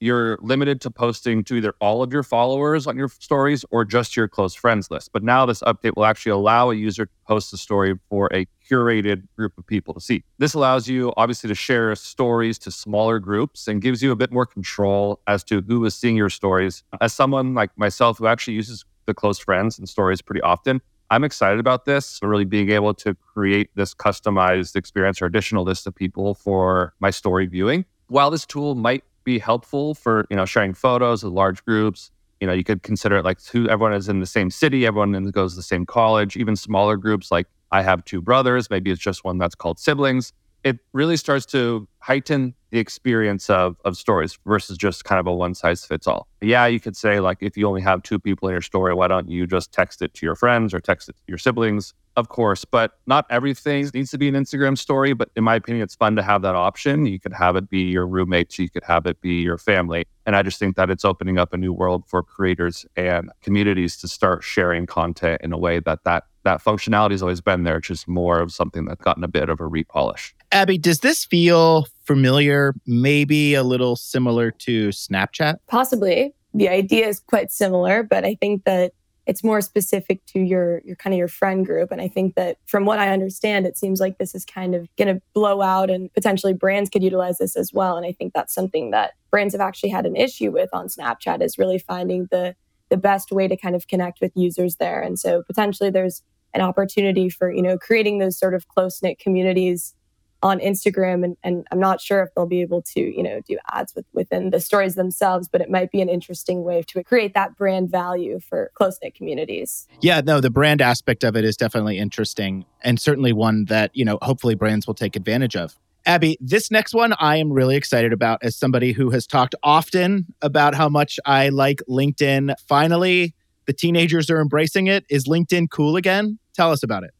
you're 0.00 0.38
limited 0.40 0.80
to 0.82 0.90
posting 0.90 1.42
to 1.44 1.56
either 1.56 1.74
all 1.80 2.02
of 2.02 2.12
your 2.12 2.22
followers 2.22 2.86
on 2.86 2.96
your 2.96 3.08
stories 3.08 3.64
or 3.70 3.84
just 3.84 4.16
your 4.16 4.28
close 4.28 4.54
friends 4.54 4.90
list. 4.90 5.10
But 5.12 5.22
now 5.22 5.46
this 5.46 5.60
update 5.62 5.96
will 5.96 6.04
actually 6.04 6.32
allow 6.32 6.70
a 6.70 6.74
user 6.74 7.06
to 7.06 7.12
post 7.26 7.52
a 7.52 7.56
story 7.56 7.98
for 8.08 8.28
a 8.32 8.46
curated 8.68 9.26
group 9.36 9.56
of 9.58 9.66
people 9.66 9.94
to 9.94 10.00
see. 10.00 10.22
This 10.38 10.54
allows 10.54 10.88
you 10.88 11.12
obviously 11.16 11.48
to 11.48 11.54
share 11.54 11.94
stories 11.96 12.58
to 12.60 12.70
smaller 12.70 13.18
groups 13.18 13.66
and 13.66 13.82
gives 13.82 14.02
you 14.02 14.12
a 14.12 14.16
bit 14.16 14.30
more 14.30 14.46
control 14.46 15.20
as 15.26 15.42
to 15.44 15.62
who 15.62 15.84
is 15.84 15.94
seeing 15.94 16.16
your 16.16 16.30
stories. 16.30 16.84
As 17.00 17.12
someone 17.12 17.54
like 17.54 17.76
myself 17.76 18.18
who 18.18 18.26
actually 18.26 18.54
uses 18.54 18.84
the 19.06 19.14
close 19.14 19.38
friends 19.38 19.78
and 19.78 19.88
stories 19.88 20.22
pretty 20.22 20.42
often, 20.42 20.80
I'm 21.10 21.24
excited 21.24 21.58
about 21.58 21.84
this, 21.84 22.20
really 22.22 22.44
being 22.44 22.70
able 22.70 22.92
to 22.94 23.14
create 23.14 23.70
this 23.74 23.94
customized 23.94 24.76
experience 24.76 25.22
or 25.22 25.26
additional 25.26 25.64
list 25.64 25.86
of 25.86 25.94
people 25.94 26.34
for 26.34 26.94
my 27.00 27.10
story 27.10 27.46
viewing. 27.46 27.84
While 28.08 28.30
this 28.30 28.44
tool 28.44 28.74
might 28.74 29.04
be 29.28 29.38
helpful 29.38 29.94
for 29.94 30.26
you 30.30 30.36
know 30.36 30.46
sharing 30.46 30.72
photos 30.72 31.22
with 31.22 31.34
large 31.34 31.62
groups. 31.66 32.10
You 32.40 32.46
know, 32.46 32.54
you 32.54 32.64
could 32.64 32.82
consider 32.82 33.16
it 33.16 33.24
like 33.24 33.44
who 33.44 33.68
everyone 33.68 33.92
is 33.92 34.08
in 34.08 34.20
the 34.20 34.26
same 34.26 34.50
city, 34.50 34.86
everyone 34.86 35.12
goes 35.32 35.52
to 35.52 35.56
the 35.56 35.62
same 35.62 35.84
college, 35.84 36.36
even 36.36 36.56
smaller 36.56 36.96
groups 36.96 37.30
like 37.30 37.46
I 37.70 37.82
have 37.82 38.04
two 38.06 38.22
brothers, 38.22 38.70
maybe 38.70 38.90
it's 38.90 39.00
just 39.00 39.24
one 39.24 39.36
that's 39.36 39.54
called 39.54 39.78
siblings. 39.78 40.32
It 40.64 40.78
really 40.92 41.16
starts 41.16 41.46
to 41.46 41.88
heighten 42.00 42.54
the 42.70 42.78
experience 42.78 43.48
of 43.48 43.76
of 43.84 43.96
stories 43.96 44.38
versus 44.46 44.76
just 44.76 45.04
kind 45.04 45.18
of 45.18 45.26
a 45.26 45.34
one 45.34 45.54
size 45.54 45.84
fits 45.84 46.06
all. 46.06 46.26
Yeah, 46.40 46.66
you 46.66 46.80
could 46.80 46.96
say 46.96 47.20
like 47.20 47.38
if 47.40 47.56
you 47.56 47.66
only 47.66 47.82
have 47.82 48.02
two 48.02 48.18
people 48.18 48.48
in 48.48 48.52
your 48.52 48.62
story, 48.62 48.94
why 48.94 49.08
don't 49.08 49.28
you 49.28 49.46
just 49.46 49.72
text 49.72 50.02
it 50.02 50.14
to 50.14 50.26
your 50.26 50.34
friends 50.34 50.74
or 50.74 50.80
text 50.80 51.08
it 51.08 51.16
to 51.16 51.22
your 51.28 51.38
siblings? 51.38 51.94
Of 52.18 52.28
course, 52.28 52.64
but 52.64 52.98
not 53.06 53.26
everything 53.30 53.88
needs 53.94 54.10
to 54.10 54.18
be 54.18 54.26
an 54.26 54.34
Instagram 54.34 54.76
story. 54.76 55.12
But 55.12 55.30
in 55.36 55.44
my 55.44 55.54
opinion, 55.54 55.84
it's 55.84 55.94
fun 55.94 56.16
to 56.16 56.22
have 56.22 56.42
that 56.42 56.56
option. 56.56 57.06
You 57.06 57.20
could 57.20 57.32
have 57.32 57.54
it 57.54 57.70
be 57.70 57.82
your 57.82 58.08
roommates, 58.08 58.58
you 58.58 58.68
could 58.68 58.82
have 58.82 59.06
it 59.06 59.20
be 59.20 59.40
your 59.40 59.56
family. 59.56 60.04
And 60.26 60.34
I 60.34 60.42
just 60.42 60.58
think 60.58 60.74
that 60.76 60.90
it's 60.90 61.04
opening 61.04 61.38
up 61.38 61.52
a 61.52 61.56
new 61.56 61.72
world 61.72 62.02
for 62.08 62.24
creators 62.24 62.84
and 62.96 63.30
communities 63.40 63.96
to 63.98 64.08
start 64.08 64.42
sharing 64.42 64.84
content 64.84 65.42
in 65.44 65.52
a 65.52 65.58
way 65.58 65.78
that 65.78 66.00
that, 66.04 66.24
that 66.42 66.62
functionality 66.62 67.12
has 67.12 67.22
always 67.22 67.40
been 67.40 67.62
there. 67.62 67.76
It's 67.76 67.86
just 67.86 68.08
more 68.08 68.40
of 68.40 68.52
something 68.52 68.84
that's 68.84 69.00
gotten 69.00 69.22
a 69.22 69.28
bit 69.28 69.48
of 69.48 69.60
a 69.60 69.64
repolish. 69.64 70.32
Abby, 70.50 70.76
does 70.76 71.00
this 71.00 71.24
feel 71.24 71.86
familiar? 72.04 72.74
Maybe 72.84 73.54
a 73.54 73.62
little 73.62 73.94
similar 73.94 74.50
to 74.50 74.88
Snapchat? 74.88 75.58
Possibly. 75.68 76.34
The 76.52 76.68
idea 76.68 77.06
is 77.06 77.20
quite 77.20 77.52
similar, 77.52 78.02
but 78.02 78.24
I 78.24 78.34
think 78.34 78.64
that 78.64 78.92
it's 79.28 79.44
more 79.44 79.60
specific 79.60 80.24
to 80.24 80.40
your 80.40 80.80
your 80.84 80.96
kind 80.96 81.14
of 81.14 81.18
your 81.18 81.28
friend 81.28 81.64
group. 81.64 81.92
And 81.92 82.00
i 82.00 82.08
think 82.08 82.34
that 82.34 82.56
from 82.66 82.86
what 82.86 82.98
i 82.98 83.10
understand 83.10 83.66
it 83.66 83.78
seems 83.78 84.00
like 84.00 84.18
this 84.18 84.34
is 84.34 84.44
kind 84.44 84.74
of 84.74 84.88
going 84.96 85.14
to 85.14 85.22
blow 85.34 85.62
out 85.62 85.90
and 85.90 86.12
potentially 86.14 86.54
brands 86.54 86.90
could 86.90 87.04
utilize 87.04 87.38
this 87.38 87.54
as 87.54 87.72
well. 87.72 87.96
And 87.96 88.06
i 88.06 88.12
think 88.12 88.32
that's 88.32 88.54
something 88.54 88.90
that 88.90 89.12
brands 89.30 89.54
have 89.54 89.60
actually 89.60 89.90
had 89.90 90.06
an 90.06 90.16
issue 90.16 90.50
with 90.50 90.70
on 90.72 90.88
snapchat 90.88 91.42
is 91.42 91.58
really 91.58 91.78
finding 91.78 92.26
the 92.32 92.56
the 92.88 92.96
best 92.96 93.30
way 93.30 93.46
to 93.46 93.56
kind 93.56 93.76
of 93.76 93.86
connect 93.86 94.18
with 94.22 94.32
users 94.34 94.76
there. 94.76 95.02
And 95.02 95.18
so 95.18 95.42
potentially 95.42 95.90
there's 95.90 96.22
an 96.54 96.62
opportunity 96.62 97.28
for 97.28 97.52
you 97.52 97.62
know 97.62 97.76
creating 97.76 98.18
those 98.18 98.38
sort 98.38 98.54
of 98.54 98.66
close 98.68 99.02
knit 99.02 99.18
communities 99.18 99.94
on 100.42 100.60
Instagram 100.60 101.24
and, 101.24 101.36
and 101.42 101.66
I'm 101.72 101.80
not 101.80 102.00
sure 102.00 102.22
if 102.22 102.28
they'll 102.34 102.46
be 102.46 102.60
able 102.60 102.82
to, 102.82 103.00
you 103.00 103.22
know, 103.22 103.40
do 103.48 103.58
ads 103.72 103.94
with, 103.94 104.06
within 104.12 104.50
the 104.50 104.60
stories 104.60 104.94
themselves, 104.94 105.48
but 105.48 105.60
it 105.60 105.70
might 105.70 105.90
be 105.90 106.00
an 106.00 106.08
interesting 106.08 106.62
way 106.62 106.82
to 106.88 107.02
create 107.02 107.34
that 107.34 107.56
brand 107.56 107.90
value 107.90 108.38
for 108.38 108.70
close-knit 108.74 109.14
communities. 109.14 109.88
Yeah, 110.00 110.20
no, 110.20 110.40
the 110.40 110.50
brand 110.50 110.80
aspect 110.80 111.24
of 111.24 111.36
it 111.36 111.44
is 111.44 111.56
definitely 111.56 111.98
interesting 111.98 112.64
and 112.82 113.00
certainly 113.00 113.32
one 113.32 113.64
that, 113.64 113.90
you 113.94 114.04
know, 114.04 114.18
hopefully 114.22 114.54
brands 114.54 114.86
will 114.86 114.94
take 114.94 115.16
advantage 115.16 115.56
of. 115.56 115.76
Abby, 116.06 116.38
this 116.40 116.70
next 116.70 116.94
one 116.94 117.14
I 117.18 117.36
am 117.36 117.52
really 117.52 117.76
excited 117.76 118.12
about 118.12 118.38
as 118.42 118.56
somebody 118.56 118.92
who 118.92 119.10
has 119.10 119.26
talked 119.26 119.54
often 119.62 120.26
about 120.40 120.74
how 120.74 120.88
much 120.88 121.18
I 121.26 121.48
like 121.48 121.82
LinkedIn. 121.88 122.54
Finally, 122.66 123.34
the 123.66 123.72
teenagers 123.72 124.30
are 124.30 124.40
embracing 124.40 124.86
it. 124.86 125.04
Is 125.10 125.26
LinkedIn 125.26 125.68
cool 125.70 125.96
again? 125.96 126.38
Tell 126.54 126.70
us 126.70 126.82
about 126.82 127.02
it. 127.02 127.10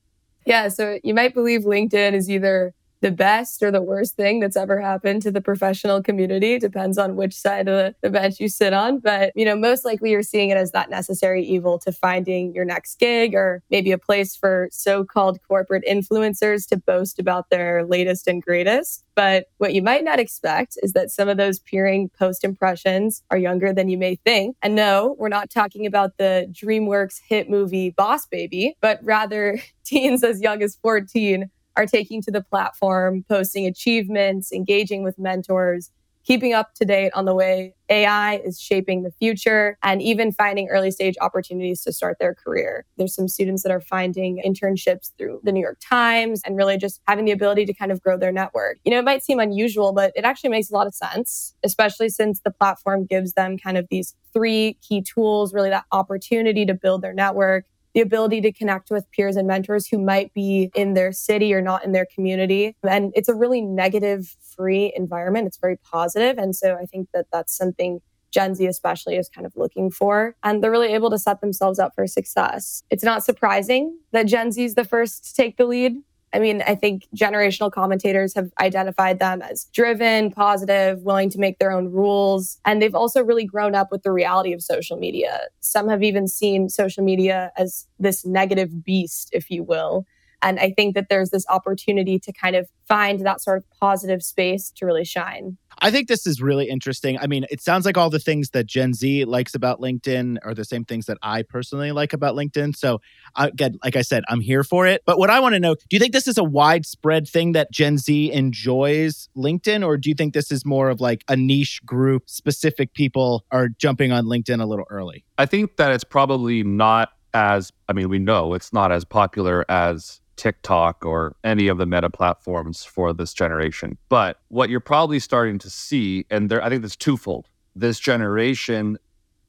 Yeah, 0.46 0.68
so 0.68 0.98
you 1.04 1.12
might 1.12 1.34
believe 1.34 1.62
LinkedIn 1.62 2.14
is 2.14 2.30
either 2.30 2.72
the 3.00 3.10
best 3.10 3.62
or 3.62 3.70
the 3.70 3.82
worst 3.82 4.16
thing 4.16 4.40
that's 4.40 4.56
ever 4.56 4.80
happened 4.80 5.22
to 5.22 5.30
the 5.30 5.40
professional 5.40 6.02
community. 6.02 6.58
Depends 6.58 6.98
on 6.98 7.16
which 7.16 7.34
side 7.34 7.68
of 7.68 7.76
the, 7.76 7.94
the 8.02 8.10
bench 8.10 8.40
you 8.40 8.48
sit 8.48 8.72
on. 8.72 8.98
But, 8.98 9.32
you 9.34 9.44
know, 9.44 9.56
most 9.56 9.84
likely 9.84 10.10
you're 10.10 10.22
seeing 10.22 10.50
it 10.50 10.56
as 10.56 10.72
that 10.72 10.90
necessary 10.90 11.44
evil 11.44 11.78
to 11.80 11.92
finding 11.92 12.54
your 12.54 12.64
next 12.64 12.98
gig 12.98 13.34
or 13.34 13.62
maybe 13.70 13.92
a 13.92 13.98
place 13.98 14.36
for 14.36 14.68
so 14.72 15.04
called 15.04 15.38
corporate 15.46 15.84
influencers 15.88 16.68
to 16.68 16.76
boast 16.76 17.18
about 17.18 17.50
their 17.50 17.84
latest 17.84 18.26
and 18.26 18.42
greatest. 18.42 19.04
But 19.14 19.46
what 19.58 19.74
you 19.74 19.82
might 19.82 20.04
not 20.04 20.20
expect 20.20 20.78
is 20.80 20.92
that 20.92 21.10
some 21.10 21.28
of 21.28 21.36
those 21.36 21.58
peering 21.58 22.08
post 22.10 22.44
impressions 22.44 23.24
are 23.30 23.38
younger 23.38 23.72
than 23.72 23.88
you 23.88 23.98
may 23.98 24.14
think. 24.14 24.56
And 24.62 24.76
no, 24.76 25.16
we're 25.18 25.28
not 25.28 25.50
talking 25.50 25.86
about 25.86 26.18
the 26.18 26.48
DreamWorks 26.52 27.20
hit 27.28 27.50
movie 27.50 27.90
Boss 27.90 28.26
Baby, 28.26 28.76
but 28.80 29.00
rather 29.02 29.60
teens 29.84 30.22
as 30.22 30.40
young 30.40 30.62
as 30.62 30.76
14 30.76 31.50
are 31.78 31.86
taking 31.86 32.20
to 32.20 32.30
the 32.32 32.42
platform, 32.42 33.24
posting 33.28 33.64
achievements, 33.64 34.52
engaging 34.52 35.04
with 35.04 35.16
mentors, 35.16 35.92
keeping 36.24 36.52
up 36.52 36.74
to 36.74 36.84
date 36.84 37.12
on 37.14 37.24
the 37.24 37.34
way 37.34 37.72
AI 37.88 38.38
is 38.44 38.60
shaping 38.60 39.04
the 39.04 39.12
future, 39.12 39.78
and 39.82 40.02
even 40.02 40.32
finding 40.32 40.68
early 40.68 40.90
stage 40.90 41.14
opportunities 41.20 41.82
to 41.82 41.92
start 41.92 42.18
their 42.18 42.34
career. 42.34 42.84
There's 42.96 43.14
some 43.14 43.28
students 43.28 43.62
that 43.62 43.70
are 43.70 43.80
finding 43.80 44.42
internships 44.44 45.12
through 45.16 45.40
the 45.44 45.52
New 45.52 45.60
York 45.60 45.78
Times 45.80 46.42
and 46.44 46.56
really 46.56 46.76
just 46.76 47.00
having 47.06 47.24
the 47.24 47.30
ability 47.30 47.64
to 47.66 47.72
kind 47.72 47.92
of 47.92 48.02
grow 48.02 48.18
their 48.18 48.32
network. 48.32 48.78
You 48.84 48.90
know, 48.90 48.98
it 48.98 49.04
might 49.04 49.22
seem 49.22 49.38
unusual, 49.38 49.92
but 49.92 50.12
it 50.16 50.24
actually 50.24 50.50
makes 50.50 50.68
a 50.68 50.74
lot 50.74 50.88
of 50.88 50.94
sense, 50.94 51.54
especially 51.62 52.08
since 52.08 52.40
the 52.40 52.50
platform 52.50 53.06
gives 53.06 53.34
them 53.34 53.56
kind 53.56 53.78
of 53.78 53.86
these 53.88 54.16
three 54.32 54.76
key 54.86 55.00
tools, 55.00 55.54
really 55.54 55.70
that 55.70 55.84
opportunity 55.92 56.66
to 56.66 56.74
build 56.74 57.02
their 57.02 57.14
network 57.14 57.64
the 57.98 58.02
ability 58.02 58.40
to 58.40 58.52
connect 58.52 58.92
with 58.92 59.10
peers 59.10 59.34
and 59.34 59.48
mentors 59.48 59.88
who 59.88 59.98
might 59.98 60.32
be 60.32 60.70
in 60.76 60.94
their 60.94 61.10
city 61.10 61.52
or 61.52 61.60
not 61.60 61.84
in 61.84 61.90
their 61.90 62.06
community. 62.14 62.76
And 62.88 63.12
it's 63.16 63.28
a 63.28 63.34
really 63.34 63.60
negative 63.60 64.36
free 64.56 64.92
environment. 64.94 65.48
It's 65.48 65.58
very 65.58 65.76
positive. 65.78 66.38
And 66.38 66.54
so 66.54 66.76
I 66.80 66.86
think 66.86 67.08
that 67.12 67.26
that's 67.32 67.56
something 67.56 67.98
Gen 68.30 68.54
Z 68.54 68.64
especially 68.66 69.16
is 69.16 69.28
kind 69.28 69.44
of 69.44 69.56
looking 69.56 69.90
for. 69.90 70.36
And 70.44 70.62
they're 70.62 70.70
really 70.70 70.94
able 70.94 71.10
to 71.10 71.18
set 71.18 71.40
themselves 71.40 71.80
up 71.80 71.92
for 71.96 72.06
success. 72.06 72.84
It's 72.88 73.02
not 73.02 73.24
surprising 73.24 73.98
that 74.12 74.26
Gen 74.26 74.52
Z 74.52 74.62
is 74.62 74.76
the 74.76 74.84
first 74.84 75.24
to 75.24 75.34
take 75.34 75.56
the 75.56 75.64
lead 75.64 75.96
I 76.32 76.38
mean, 76.38 76.62
I 76.66 76.74
think 76.74 77.06
generational 77.16 77.72
commentators 77.72 78.34
have 78.34 78.50
identified 78.60 79.18
them 79.18 79.42
as 79.42 79.64
driven, 79.72 80.30
positive, 80.30 81.02
willing 81.02 81.30
to 81.30 81.38
make 81.38 81.58
their 81.58 81.72
own 81.72 81.90
rules. 81.90 82.58
And 82.64 82.82
they've 82.82 82.94
also 82.94 83.22
really 83.22 83.44
grown 83.44 83.74
up 83.74 83.90
with 83.90 84.02
the 84.02 84.12
reality 84.12 84.52
of 84.52 84.62
social 84.62 84.98
media. 84.98 85.40
Some 85.60 85.88
have 85.88 86.02
even 86.02 86.28
seen 86.28 86.68
social 86.68 87.02
media 87.02 87.52
as 87.56 87.86
this 87.98 88.26
negative 88.26 88.84
beast, 88.84 89.30
if 89.32 89.50
you 89.50 89.62
will. 89.62 90.06
And 90.42 90.58
I 90.58 90.70
think 90.70 90.94
that 90.94 91.08
there's 91.08 91.30
this 91.30 91.44
opportunity 91.48 92.18
to 92.20 92.32
kind 92.32 92.56
of 92.56 92.68
find 92.86 93.20
that 93.26 93.40
sort 93.40 93.58
of 93.58 93.64
positive 93.80 94.22
space 94.22 94.70
to 94.76 94.86
really 94.86 95.04
shine. 95.04 95.58
I 95.80 95.90
think 95.90 96.08
this 96.08 96.26
is 96.26 96.42
really 96.42 96.68
interesting. 96.68 97.18
I 97.18 97.26
mean, 97.26 97.46
it 97.50 97.60
sounds 97.60 97.84
like 97.84 97.96
all 97.96 98.10
the 98.10 98.18
things 98.18 98.50
that 98.50 98.66
Gen 98.66 98.94
Z 98.94 99.24
likes 99.26 99.54
about 99.54 99.80
LinkedIn 99.80 100.38
are 100.42 100.54
the 100.54 100.64
same 100.64 100.84
things 100.84 101.06
that 101.06 101.18
I 101.22 101.42
personally 101.42 101.92
like 101.92 102.12
about 102.12 102.34
LinkedIn. 102.34 102.74
So, 102.76 103.00
again, 103.36 103.78
like 103.84 103.94
I 103.94 104.02
said, 104.02 104.24
I'm 104.28 104.40
here 104.40 104.64
for 104.64 104.86
it. 104.86 105.02
But 105.06 105.18
what 105.18 105.30
I 105.30 105.38
want 105.38 105.54
to 105.54 105.60
know 105.60 105.74
do 105.74 105.96
you 105.96 106.00
think 106.00 106.12
this 106.12 106.26
is 106.26 106.38
a 106.38 106.44
widespread 106.44 107.28
thing 107.28 107.52
that 107.52 107.70
Gen 107.70 107.98
Z 107.98 108.32
enjoys 108.32 109.28
LinkedIn, 109.36 109.86
or 109.86 109.96
do 109.96 110.08
you 110.08 110.14
think 110.14 110.34
this 110.34 110.50
is 110.50 110.64
more 110.64 110.88
of 110.88 111.00
like 111.00 111.22
a 111.28 111.36
niche 111.36 111.80
group, 111.84 112.28
specific 112.28 112.92
people 112.94 113.44
are 113.52 113.68
jumping 113.68 114.10
on 114.10 114.24
LinkedIn 114.24 114.60
a 114.60 114.66
little 114.66 114.86
early? 114.90 115.24
I 115.36 115.46
think 115.46 115.76
that 115.76 115.92
it's 115.92 116.04
probably 116.04 116.64
not 116.64 117.12
as, 117.34 117.72
I 117.88 117.92
mean, 117.92 118.08
we 118.08 118.18
know 118.18 118.54
it's 118.54 118.72
not 118.72 118.90
as 118.90 119.04
popular 119.04 119.64
as 119.70 120.20
TikTok 120.38 121.04
or 121.04 121.36
any 121.44 121.68
of 121.68 121.76
the 121.76 121.84
meta 121.84 122.08
platforms 122.08 122.84
for 122.84 123.12
this 123.12 123.34
generation. 123.34 123.98
But 124.08 124.40
what 124.48 124.70
you're 124.70 124.80
probably 124.80 125.18
starting 125.18 125.58
to 125.58 125.68
see, 125.68 126.24
and 126.30 126.48
there, 126.48 126.62
I 126.62 126.70
think 126.70 126.82
it's 126.84 126.96
twofold. 126.96 127.48
This 127.76 127.98
generation 127.98 128.96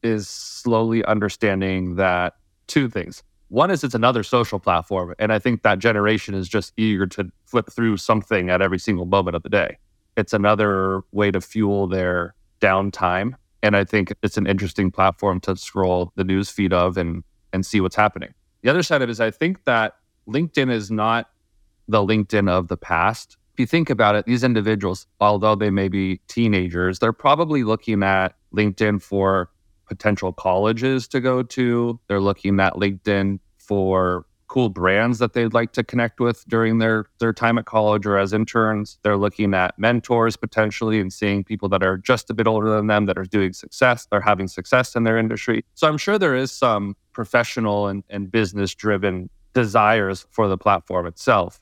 is 0.04 0.28
slowly 0.28 1.06
understanding 1.06 1.96
that 1.96 2.36
two 2.68 2.90
things. 2.90 3.24
One 3.50 3.72
is 3.72 3.84
it's 3.84 3.96
another 3.96 4.24
social 4.24 4.60
platform. 4.60 5.16
And 5.18 5.34
I 5.34 5.40
think 5.40 5.64
that 5.64 5.80
generation 5.80 6.36
is 6.36 6.48
just 6.48 6.74
eager 6.78 7.08
to 7.08 7.32
flip 7.46 7.72
through 7.72 7.98
something 7.98 8.50
at 8.50 8.62
every 8.62 8.80
single 8.80 9.06
moment 9.06 9.36
of 9.36 9.44
the 9.44 9.50
day. 9.50 9.78
It's 10.16 10.34
another 10.34 11.02
way 11.12 11.32
to 11.32 11.42
fuel 11.42 11.88
their 11.88 12.36
downtime. 12.62 13.34
And 13.64 13.76
I 13.76 13.84
think 13.84 14.14
it's 14.22 14.38
an 14.38 14.48
interesting 14.48 14.92
platform 14.92 15.40
to 15.42 15.56
scroll 15.56 16.12
the 16.16 16.24
news 16.24 16.50
feed 16.50 16.74
of 16.74 16.98
and, 16.98 17.24
and 17.52 17.66
see 17.66 17.82
what's 17.82 17.96
happening. 17.96 18.34
The 18.62 18.70
other 18.70 18.84
side 18.84 19.02
of 19.02 19.10
it 19.10 19.12
is 19.12 19.20
I 19.20 19.32
think 19.32 19.64
that 19.66 19.96
LinkedIn 20.30 20.72
is 20.72 20.92
not 20.92 21.30
the 21.88 22.00
LinkedIn 22.00 22.50
of 22.50 22.68
the 22.68 22.78
past. 22.78 23.38
If 23.54 23.60
you 23.60 23.66
think 23.66 23.90
about 23.90 24.16
it, 24.16 24.26
these 24.26 24.44
individuals, 24.44 25.08
although 25.20 25.56
they 25.56 25.70
may 25.70 25.88
be 25.88 26.22
teenagers, 26.28 27.00
they're 27.00 27.12
probably 27.12 27.64
looking 27.64 28.04
at 28.04 28.36
LinkedIn 28.54 29.02
for 29.02 29.50
potential 29.88 30.32
colleges 30.32 31.08
to 31.10 31.20
go 31.20 31.44
to. 31.44 32.00
They're 32.08 32.22
looking 32.22 32.60
at 32.60 32.74
LinkedIn 32.74 33.40
for 33.58 34.26
cool 34.48 34.70
brands 34.70 35.20
that 35.20 35.34
they'd 35.34 35.54
like 35.54 35.72
to 35.74 35.84
connect 35.84 36.20
with 36.20 36.44
during 36.48 36.80
their 36.80 37.06
their 37.20 37.32
time 37.32 37.58
at 37.58 37.66
college 37.66 38.06
or 38.06 38.18
as 38.18 38.34
interns. 38.34 38.98
They're 39.04 39.18
looking 39.18 39.54
at 39.54 39.78
mentors 39.78 40.36
potentially 40.36 41.00
and 41.00 41.14
seeing 41.14 41.44
people 41.44 41.70
that 41.70 41.84
are 41.84 41.98
just 41.98 42.30
a 42.30 42.34
bit 42.34 42.48
older 42.48 42.70
than 42.70 42.88
them 42.88 43.06
that 43.06 43.18
are 43.18 43.26
doing 43.26 43.54
success, 43.54 44.08
they're 44.10 44.22
having 44.22 44.48
success 44.48 44.96
in 44.96 45.04
their 45.04 45.18
industry. 45.18 45.64
So 45.76 45.88
I'm 45.88 45.98
sure 45.98 46.18
there 46.18 46.36
is 46.36 46.52
some 46.52 46.96
professional 47.14 47.88
and, 47.88 48.04
and 48.10 48.32
business 48.32 48.74
driven 48.74 49.30
desires 49.54 50.26
for 50.30 50.48
the 50.48 50.58
platform 50.58 51.06
itself. 51.06 51.60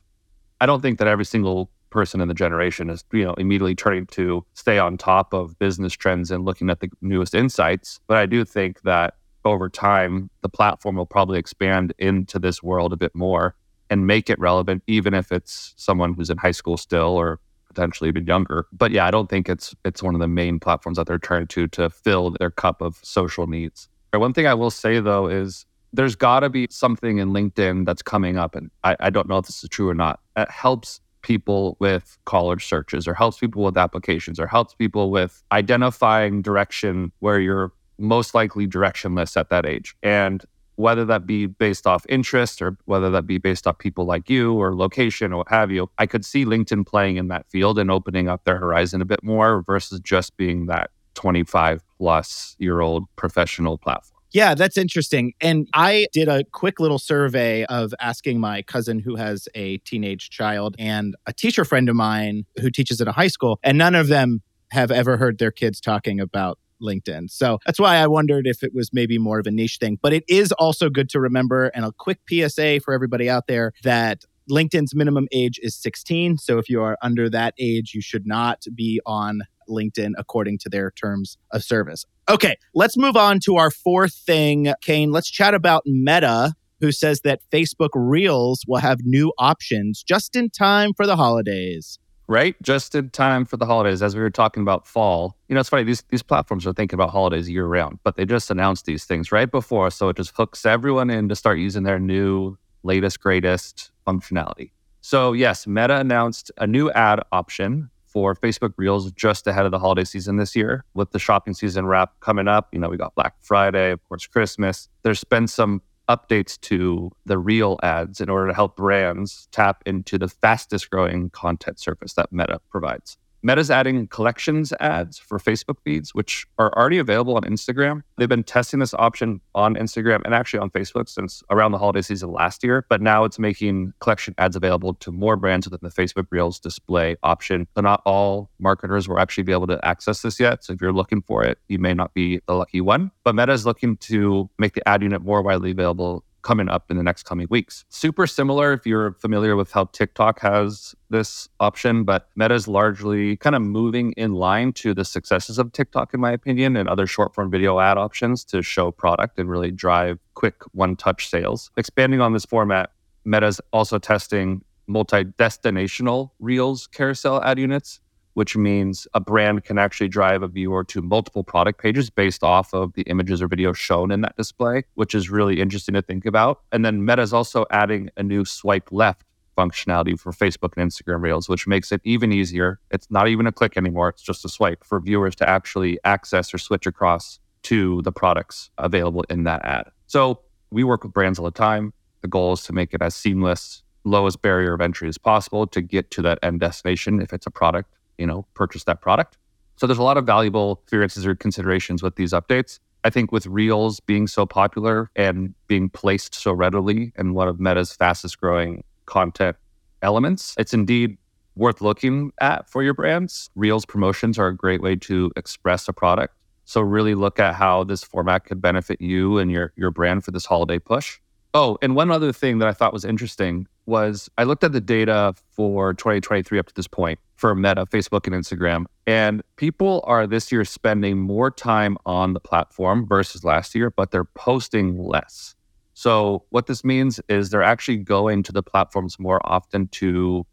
I 0.60 0.66
don't 0.66 0.82
think 0.82 1.00
that 1.00 1.08
every 1.08 1.26
single 1.26 1.70
person 1.90 2.20
in 2.20 2.28
the 2.28 2.34
generation 2.34 2.90
is 2.90 3.06
you 3.14 3.24
know 3.24 3.34
immediately 3.36 3.74
turning 3.74 4.06
to 4.08 4.46
stay 4.54 4.78
on 4.78 4.98
top 4.98 5.34
of 5.34 5.58
business 5.58 5.94
trends 5.94 6.30
and 6.32 6.44
looking 6.44 6.70
at 6.70 6.82
the 6.82 6.90
newest 7.00 7.34
insights 7.34 8.02
but 8.08 8.18
i 8.18 8.26
do 8.26 8.44
think 8.44 8.82
that 8.82 9.14
over 9.48 9.70
time, 9.70 10.30
the 10.42 10.50
platform 10.50 10.96
will 10.96 11.06
probably 11.06 11.40
expand 11.40 11.94
into 11.98 12.38
this 12.38 12.62
world 12.62 12.94
a 12.94 12.98
bit 12.98 13.16
more 13.16 13.56
and 13.90 14.06
make 14.06 14.30
it 14.30 14.38
relevant, 14.40 14.84
even 14.88 15.14
if 15.14 15.32
it's 15.32 15.74
someone 15.78 16.14
who's 16.14 16.30
in 16.30 16.38
high 16.38 16.52
school 16.52 16.78
still 16.78 17.16
or 17.16 17.40
potentially 17.70 18.10
even 18.10 18.26
younger. 18.26 18.68
But 18.72 18.92
yeah, 18.92 19.06
I 19.06 19.12
don't 19.12 19.30
think 19.30 19.50
it's 19.50 19.74
it's 19.86 20.04
one 20.04 20.14
of 20.14 20.20
the 20.20 20.28
main 20.28 20.60
platforms 20.60 20.98
that 20.98 21.08
they're 21.08 21.20
turning 21.20 21.48
to 21.48 21.68
to 21.70 21.90
fill 21.90 22.32
their 22.32 22.52
cup 22.52 22.82
of 22.82 23.00
social 23.02 23.48
needs. 23.48 23.88
One 24.14 24.34
thing 24.34 24.48
I 24.48 24.56
will 24.56 24.72
say 24.72 25.00
though 25.00 25.28
is 25.28 25.67
there's 25.94 26.16
got 26.16 26.42
to 26.42 26.50
be 26.50 26.68
something 26.70 27.18
in 27.18 27.30
LinkedIn 27.30 27.86
that's 27.86 28.02
coming 28.02 28.38
up, 28.38 28.56
and 28.56 28.70
I, 28.84 28.96
I 29.00 29.10
don't 29.10 29.28
know 29.28 29.38
if 29.38 29.46
this 29.46 29.64
is 29.64 29.70
true 29.70 29.90
or 29.90 29.96
not. 29.96 30.20
It 30.36 30.50
helps 30.50 31.00
people 31.22 31.76
with 31.80 32.18
college 32.26 32.66
searches 32.66 33.08
or 33.08 33.14
helps 33.14 33.40
people 33.40 33.64
with 33.64 33.78
applications 33.78 34.40
or 34.40 34.48
helps 34.48 34.74
people 34.74 35.12
with 35.12 35.44
identifying 35.52 36.42
direction 36.42 37.12
where 37.20 37.40
you're 37.40 37.72
most 37.98 38.34
likely 38.34 38.68
directionless 38.68 39.36
at 39.36 39.50
that 39.50 39.66
age. 39.66 39.96
And 40.04 40.46
whether 40.76 41.04
that 41.06 41.26
be 41.26 41.48
based 41.48 41.88
off 41.88 42.06
interest 42.08 42.62
or 42.62 42.78
whether 42.86 43.10
that 43.10 43.26
be 43.26 43.40
based 43.40 43.66
off 43.66 43.80
people 43.80 44.06
like 44.06 44.30
you 44.30 44.54
or 44.54 44.76
location 44.76 45.34
or 45.34 45.38
what 45.38 45.50
have 45.50 45.72
you, 45.72 45.90
I 45.98 46.06
could 46.06 46.24
see 46.24 46.46
LinkedIn 46.46 46.86
playing 46.86 47.18
in 47.18 47.28
that 47.30 47.50
field 47.50 47.80
and 47.80 47.90
opening 47.90 48.30
up 48.30 48.44
their 48.44 48.58
horizon 48.58 49.02
a 49.02 49.06
bit 49.06 49.24
more 49.24 49.64
versus 49.64 50.00
just 50.00 50.38
being 50.38 50.68
that 50.68 50.92
25 51.16 51.84
plus 51.98 52.56
year 52.60 52.80
old 52.80 53.06
professional 53.16 53.78
platform. 53.78 54.17
Yeah, 54.32 54.56
that's 54.56 54.78
interesting. 54.78 55.34
And 55.40 55.68
I 55.74 56.08
did 56.12 56.28
a 56.28 56.44
quick 56.52 56.80
little 56.80 57.00
survey 57.00 57.64
of 57.66 57.94
asking 58.00 58.40
my 58.40 58.62
cousin 58.62 59.00
who 59.00 59.16
has 59.16 59.48
a 59.56 59.78
teenage 59.80 60.30
child 60.30 60.76
and 60.78 61.16
a 61.26 61.34
teacher 61.34 61.64
friend 61.64 61.88
of 61.88 61.96
mine 61.96 62.46
who 62.60 62.70
teaches 62.70 63.00
at 63.00 63.08
a 63.08 63.14
high 63.14 63.30
school, 63.30 63.60
and 63.64 63.78
none 63.78 63.96
of 63.96 64.08
them 64.08 64.42
have 64.72 64.92
ever 64.92 65.16
heard 65.16 65.38
their 65.38 65.52
kids 65.52 65.80
talking 65.80 66.20
about 66.20 66.60
LinkedIn. 66.82 67.30
So 67.32 67.60
that's 67.66 67.80
why 67.80 67.96
I 67.96 68.08
wondered 68.08 68.46
if 68.48 68.64
it 68.64 68.74
was 68.74 68.90
maybe 68.92 69.18
more 69.18 69.40
of 69.40 69.48
a 69.48 69.52
niche 69.52 69.78
thing. 69.80 69.98
But 70.02 70.14
it 70.14 70.26
is 70.28 70.52
also 70.54 70.90
good 70.90 71.10
to 71.12 71.20
remember, 71.20 71.68
and 71.74 71.86
a 71.86 71.94
quick 71.98 72.20
PSA 72.30 72.82
for 72.82 72.94
everybody 72.94 73.30
out 73.30 73.48
there 73.48 73.72
that 73.84 74.26
LinkedIn's 74.52 74.94
minimum 74.94 75.28
age 75.32 75.60
is 75.62 75.76
16. 75.76 76.38
So 76.38 76.58
if 76.58 76.70
you 76.70 76.82
are 76.82 76.98
under 77.02 77.30
that 77.30 77.54
age, 77.58 77.94
you 77.94 78.02
should 78.02 78.28
not 78.28 78.64
be 78.76 79.02
on 79.06 79.42
LinkedIn 79.68 80.14
according 80.18 80.58
to 80.60 80.70
their 80.70 80.92
terms 80.92 81.38
of 81.52 81.64
service. 81.64 82.06
Okay, 82.30 82.56
let's 82.74 82.98
move 82.98 83.16
on 83.16 83.40
to 83.42 83.56
our 83.56 83.72
fourth 83.72 84.14
thing. 84.14 84.74
Caine, 84.82 85.12
let's 85.12 85.30
chat 85.30 85.54
about 85.54 85.84
Meta, 85.86 86.54
who 86.80 86.92
says 86.92 87.22
that 87.22 87.42
Facebook 87.52 87.90
Reels 87.94 88.64
will 88.68 88.80
have 88.80 89.00
new 89.04 89.34
options 89.38 90.04
just 90.04 90.36
in 90.36 90.50
time 90.50 90.94
for 90.96 91.06
the 91.06 91.16
holidays 91.16 92.00
right? 92.28 92.62
Just 92.62 92.94
in 92.94 93.10
time 93.10 93.46
for 93.46 93.58
the 93.58 93.66
holidays, 93.66 94.04
as 94.04 94.16
we 94.16 94.22
were 94.22 94.30
talking 94.30 94.62
about 94.62 94.86
fall. 94.86 95.36
You 95.48 95.56
know, 95.56 95.62
it's 95.62 95.70
funny, 95.70 95.84
these, 95.84 96.04
these 96.10 96.24
platforms 96.24 96.68
are 96.68 96.74
thinking 96.74 96.96
about 96.96 97.10
holidays 97.10 97.50
year 97.50 97.66
round, 97.66 98.00
but 98.04 98.16
they 98.16 98.26
just 98.26 98.52
announced 98.52 98.86
these 98.86 99.06
things 99.06 99.32
right 99.32 99.50
before. 99.50 99.90
So 99.90 100.10
it 100.10 100.18
just 100.18 100.36
hooks 100.36 100.66
everyone 100.66 101.10
in 101.10 101.30
to 101.30 101.36
start 101.36 101.58
using 101.58 101.84
their 101.84 102.00
new, 102.00 102.58
latest, 102.84 103.20
greatest 103.22 103.92
functionality. 104.06 104.72
So, 105.02 105.32
yes, 105.34 105.66
Meta 105.66 106.00
announced 106.00 106.52
a 106.58 106.68
new 106.68 106.92
ad 106.92 107.22
option 107.32 107.90
for 108.18 108.34
Facebook 108.34 108.74
Reels 108.78 109.12
just 109.12 109.46
ahead 109.46 109.66
of 109.66 109.72
the 109.72 109.78
holiday 109.78 110.04
season 110.04 110.38
this 110.38 110.56
year. 110.56 110.84
With 110.96 111.12
the 111.12 111.20
shopping 111.20 111.54
season 111.54 111.86
wrap 111.86 112.20
coming 112.20 112.48
up, 112.48 112.68
you 112.72 112.80
know, 112.80 112.90
we 112.90 112.98
got 112.98 113.14
Black 113.14 113.36
Friday, 113.42 113.92
of 113.92 114.04
course, 114.10 114.26
Christmas. 114.26 114.90
There's 115.04 115.24
been 115.24 115.46
some 115.46 115.84
updates 116.10 116.60
to 116.62 117.12
the 117.28 117.38
reel 117.38 117.78
ads 117.84 118.20
in 118.20 118.28
order 118.28 118.48
to 118.48 118.56
help 118.56 118.76
brands 118.76 119.48
tap 119.52 119.84
into 119.86 120.18
the 120.18 120.28
fastest 120.28 120.90
growing 120.90 121.30
content 121.30 121.80
surface 121.80 122.14
that 122.14 122.32
Meta 122.32 122.60
provides. 122.72 123.18
Meta's 123.44 123.70
adding 123.72 124.08
collections 124.08 124.74
ads 124.80 125.18
for 125.18 125.38
Facebook 125.38 125.78
feeds, 125.84 126.14
which 126.14 126.46
are 126.58 126.76
already 126.78 126.98
available 126.98 127.36
on 127.36 127.44
Instagram. 127.44 128.02
They've 128.18 128.28
been 128.28 128.44
testing 128.44 128.80
this 128.80 128.94
option 128.94 129.42
on 129.56 129.76
Instagram 129.76 130.22
and 130.26 130.34
actually 130.34 130.60
on 130.60 130.70
Facebook 130.70 131.08
since 131.08 131.44
around 131.50 131.72
the 131.72 131.78
holiday 131.78 132.02
season 132.02 132.32
last 132.32 132.64
year, 132.64 132.86
but 132.90 133.02
now 133.02 133.24
it's 133.24 133.40
making 133.40 133.94
collection 134.00 134.34
ads 134.38 134.56
available 134.56 134.96
to 134.96 135.12
more 135.12 135.36
brands 135.36 135.70
within 135.70 135.80
the 135.82 135.90
Facebook 135.90 136.26
Reels 136.32 136.60
display 136.60 137.16
option. 137.24 137.68
So 137.76 137.82
not 137.82 138.02
all 138.06 138.50
marketers 138.60 139.08
will 139.08 139.20
actually 139.20 139.44
be 139.44 139.52
able 139.52 139.68
to 139.68 139.80
access 139.86 140.22
this 140.22 140.40
yet. 140.40 140.64
So 140.64 140.74
if 140.74 140.82
you're 140.82 140.94
looking 140.94 141.22
for 141.22 141.44
it, 141.44 141.60
you 141.68 141.80
may 141.80 141.94
not 141.94 142.14
be 142.14 142.42
the 142.48 142.56
lucky 142.56 142.82
one. 142.82 143.12
But 143.24 143.36
Meta 143.36 143.54
is 143.54 143.66
looking 143.66 143.98
to 143.98 144.50
make 144.58 144.74
the 144.74 144.88
ad 144.88 145.04
unit 145.04 145.22
more 145.22 145.42
widely 145.42 145.72
available 145.72 146.24
coming 146.48 146.70
up 146.70 146.90
in 146.90 146.96
the 146.96 147.04
next 147.04 147.24
coming 147.24 147.46
weeks. 147.50 147.84
Super 147.90 148.26
similar 148.26 148.72
if 148.72 148.88
you're 148.88 149.12
familiar 149.12 149.58
with 149.58 149.70
how 149.74 149.84
TikTok 149.92 150.40
has 150.40 150.96
this 151.10 151.50
option, 151.60 152.06
but 152.06 152.30
Meta's 152.38 152.70
largely 152.70 153.36
kind 153.36 153.54
of 153.54 153.62
moving 153.62 154.14
in 154.14 154.34
line 154.34 154.72
to 154.72 154.94
the 154.94 155.04
successes 155.04 155.60
of 155.60 155.74
TikTok, 155.74 156.14
in 156.14 156.22
my 156.22 156.32
opinion, 156.32 156.78
and 156.78 156.88
other 156.88 157.06
short 157.06 157.36
form 157.36 157.52
video 157.52 157.82
ad 157.82 157.98
options 157.98 158.46
to 158.46 158.62
show 158.62 158.92
product 158.92 159.38
and 159.38 159.50
really 159.50 159.72
drive 159.72 160.20
quick 160.36 160.64
one 160.72 160.96
touch 160.96 161.30
sales. 161.30 161.70
Expanding 161.76 162.22
on 162.22 162.32
this 162.32 162.46
format, 162.46 162.92
Meta's 163.26 163.60
also 163.74 164.00
testing 164.00 164.64
multi 164.88 165.26
destinational 165.26 166.32
Reels 166.40 166.88
carousel 166.88 167.44
ad 167.44 167.60
units 167.60 168.00
which 168.38 168.56
means 168.56 169.08
a 169.16 169.20
brand 169.20 169.64
can 169.64 169.80
actually 169.80 170.08
drive 170.08 170.44
a 170.44 170.48
viewer 170.48 170.84
to 170.84 171.02
multiple 171.02 171.44
product 171.44 171.82
pages 171.82 172.12
based 172.12 172.44
off 172.44 172.72
of 172.72 172.94
the 172.94 173.02
images 173.08 173.42
or 173.42 173.50
videos 173.50 173.78
shown 173.78 174.12
in 174.12 174.22
that 174.22 174.36
display, 174.36 174.84
which 174.94 175.16
is 175.16 175.32
really 175.32 175.60
interesting 175.60 175.96
to 175.96 176.04
think 176.04 176.24
about. 176.24 176.62
And 176.72 176.86
then 176.86 177.04
Meta 177.04 177.24
is 177.24 177.34
also 177.34 177.66
adding 177.72 178.12
a 178.16 178.22
new 178.22 178.46
swipe 178.46 178.92
left 178.92 179.24
functionality 179.58 180.20
for 180.20 180.32
Facebook 180.32 180.74
and 180.78 180.88
Instagram 180.88 181.24
Reels, 181.24 181.50
which 181.50 181.66
makes 181.66 181.92
it 181.92 182.00
even 182.04 182.32
easier. 182.32 182.80
It's 182.92 183.10
not 183.10 183.28
even 183.28 183.48
a 183.48 183.52
click 183.52 183.76
anymore, 183.76 184.10
it's 184.10 184.22
just 184.22 184.46
a 184.46 184.50
swipe 184.50 184.84
for 184.84 185.00
viewers 185.00 185.36
to 185.38 185.50
actually 185.50 185.98
access 186.04 186.54
or 186.54 186.60
switch 186.60 186.86
across 186.86 187.40
to 187.64 188.04
the 188.04 188.12
products 188.12 188.70
available 188.78 189.26
in 189.32 189.46
that 189.46 189.66
ad. 189.66 189.90
So 190.06 190.42
we 190.70 190.84
work 190.84 191.04
with 191.04 191.12
brands 191.12 191.40
all 191.40 191.46
the 191.46 191.52
time. 191.52 191.92
The 192.22 192.28
goal 192.28 192.54
is 192.54 192.62
to 192.66 192.74
make 192.74 192.94
it 192.94 193.02
as 193.02 193.16
seamless, 193.16 193.82
lowest 194.04 194.44
barrier 194.44 194.76
of 194.76 194.82
entry 194.82 195.10
as 195.10 195.18
possible 195.18 195.66
to 195.66 195.82
get 195.82 196.12
to 196.12 196.22
that 196.22 196.38
end 196.44 196.60
destination 196.60 197.20
if 197.20 197.34
it's 197.34 197.48
a 197.48 197.52
product 197.52 197.90
you 198.18 198.26
know, 198.26 198.46
purchase 198.54 198.84
that 198.86 199.02
product. 199.02 199.38
So 199.76 199.86
there's 199.86 200.00
a 200.00 200.04
lot 200.04 200.18
of 200.18 200.26
valuable 200.26 200.80
experiences 200.84 201.26
or 201.26 201.36
considerations 201.36 202.02
with 202.02 202.16
these 202.16 202.34
updates. 202.34 202.80
I 203.04 203.10
think 203.10 203.32
with 203.32 203.46
Reels 203.46 204.00
being 204.00 204.28
so 204.28 204.46
popular 204.46 205.10
and 205.16 205.54
being 205.68 205.90
placed 205.90 206.36
so 206.36 206.52
readily 206.52 207.14
and 207.16 207.36
one 207.36 207.48
of 207.48 207.60
Meta's 207.60 207.94
fastest 207.94 208.40
growing 208.40 208.84
content 209.06 209.56
elements, 210.02 210.56
it's 210.58 210.74
indeed 210.74 211.18
worth 211.56 211.82
looking 211.82 212.32
at 212.42 212.70
for 212.70 212.84
your 212.84 212.94
brands. 212.94 213.50
Reels 213.56 213.86
promotions 213.86 214.38
are 214.38 214.48
a 214.48 214.56
great 214.56 214.82
way 214.82 214.96
to 214.96 215.32
express 215.36 215.88
a 215.88 215.94
product. 215.94 216.36
So 216.66 216.82
really 216.82 217.16
look 217.16 217.40
at 217.40 217.56
how 217.56 217.84
this 217.84 218.04
format 218.04 218.46
could 218.46 218.62
benefit 218.62 219.00
you 219.00 219.38
and 219.38 219.50
your 219.52 219.72
your 219.78 219.92
brand 219.92 220.26
for 220.26 220.32
this 220.32 220.46
holiday 220.46 220.80
push. 220.80 221.20
Oh, 221.54 221.78
and 221.82 221.96
one 221.96 222.12
other 222.12 222.34
thing 222.34 222.60
that 222.60 222.68
I 222.68 222.74
thought 222.74 222.94
was 222.94 223.06
interesting 223.06 223.68
was 223.88 224.30
I 224.38 224.44
looked 224.44 224.64
at 224.64 224.74
the 224.74 224.82
data 224.82 225.34
for 225.52 225.94
2023 225.94 226.60
up 226.60 226.68
to 226.68 226.74
this 226.74 226.88
point 226.88 227.20
for 227.36 227.56
Meta, 227.56 227.86
Facebook, 227.86 228.28
and 228.28 228.36
Instagram. 228.36 228.86
And 229.06 229.42
people 229.56 230.04
are 230.06 230.28
this 230.28 230.52
year 230.52 230.66
spending 230.66 231.18
more 231.20 231.50
time 231.50 231.98
on 232.06 232.34
the 232.34 232.40
platform 232.40 233.08
versus 233.08 233.44
last 233.44 233.74
year, 233.74 233.90
but 233.90 234.12
they're 234.12 234.26
posting 234.26 234.98
less. 234.98 235.56
So, 235.94 236.44
what 236.50 236.68
this 236.68 236.84
means 236.84 237.20
is 237.28 237.50
they're 237.50 237.64
actually 237.64 237.98
going 237.98 238.44
to 238.44 238.52
the 238.52 238.62
platforms 238.62 239.18
more 239.18 239.40
often 239.44 239.88
to 239.94 240.46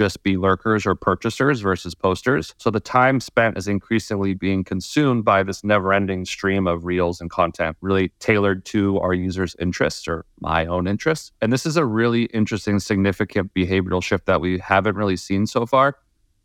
just 0.00 0.22
be 0.22 0.38
lurkers 0.38 0.86
or 0.86 0.94
purchasers 0.94 1.60
versus 1.60 1.94
posters. 1.94 2.54
So 2.56 2.70
the 2.70 2.80
time 2.80 3.20
spent 3.20 3.58
is 3.58 3.68
increasingly 3.68 4.32
being 4.32 4.64
consumed 4.64 5.26
by 5.26 5.42
this 5.42 5.62
never 5.62 5.92
ending 5.92 6.24
stream 6.24 6.66
of 6.66 6.86
reels 6.86 7.20
and 7.20 7.28
content, 7.28 7.76
really 7.82 8.08
tailored 8.18 8.64
to 8.64 8.98
our 9.00 9.12
users' 9.12 9.54
interests 9.60 10.08
or 10.08 10.24
my 10.40 10.64
own 10.64 10.86
interests. 10.86 11.32
And 11.42 11.52
this 11.52 11.66
is 11.66 11.76
a 11.76 11.84
really 11.84 12.24
interesting, 12.32 12.78
significant 12.78 13.52
behavioral 13.52 14.02
shift 14.02 14.24
that 14.24 14.40
we 14.40 14.58
haven't 14.58 14.96
really 14.96 15.18
seen 15.18 15.46
so 15.46 15.66
far. 15.66 15.98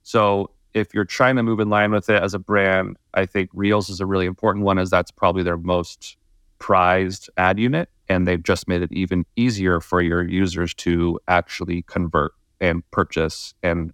So 0.03 0.51
if 0.73 0.93
you're 0.93 1.05
trying 1.05 1.37
to 1.37 1.43
move 1.43 1.61
in 1.61 1.69
line 1.69 1.91
with 1.91 2.09
it 2.09 2.21
as 2.21 2.33
a 2.33 2.39
brand, 2.39 2.97
I 3.13 3.25
think 3.25 3.51
Reels 3.53 3.89
is 3.89 4.01
a 4.01 4.05
really 4.05 4.25
important 4.25 4.65
one, 4.65 4.77
as 4.77 4.89
that's 4.89 5.11
probably 5.11 5.43
their 5.43 5.55
most 5.55 6.17
prized 6.59 7.29
ad 7.37 7.57
unit. 7.57 7.87
And 8.09 8.27
they've 8.27 8.43
just 8.43 8.67
made 8.67 8.81
it 8.81 8.91
even 8.91 9.25
easier 9.37 9.79
for 9.79 10.01
your 10.01 10.27
users 10.27 10.73
to 10.73 11.21
actually 11.29 11.83
convert 11.83 12.33
and 12.59 12.89
purchase 12.91 13.53
and 13.63 13.93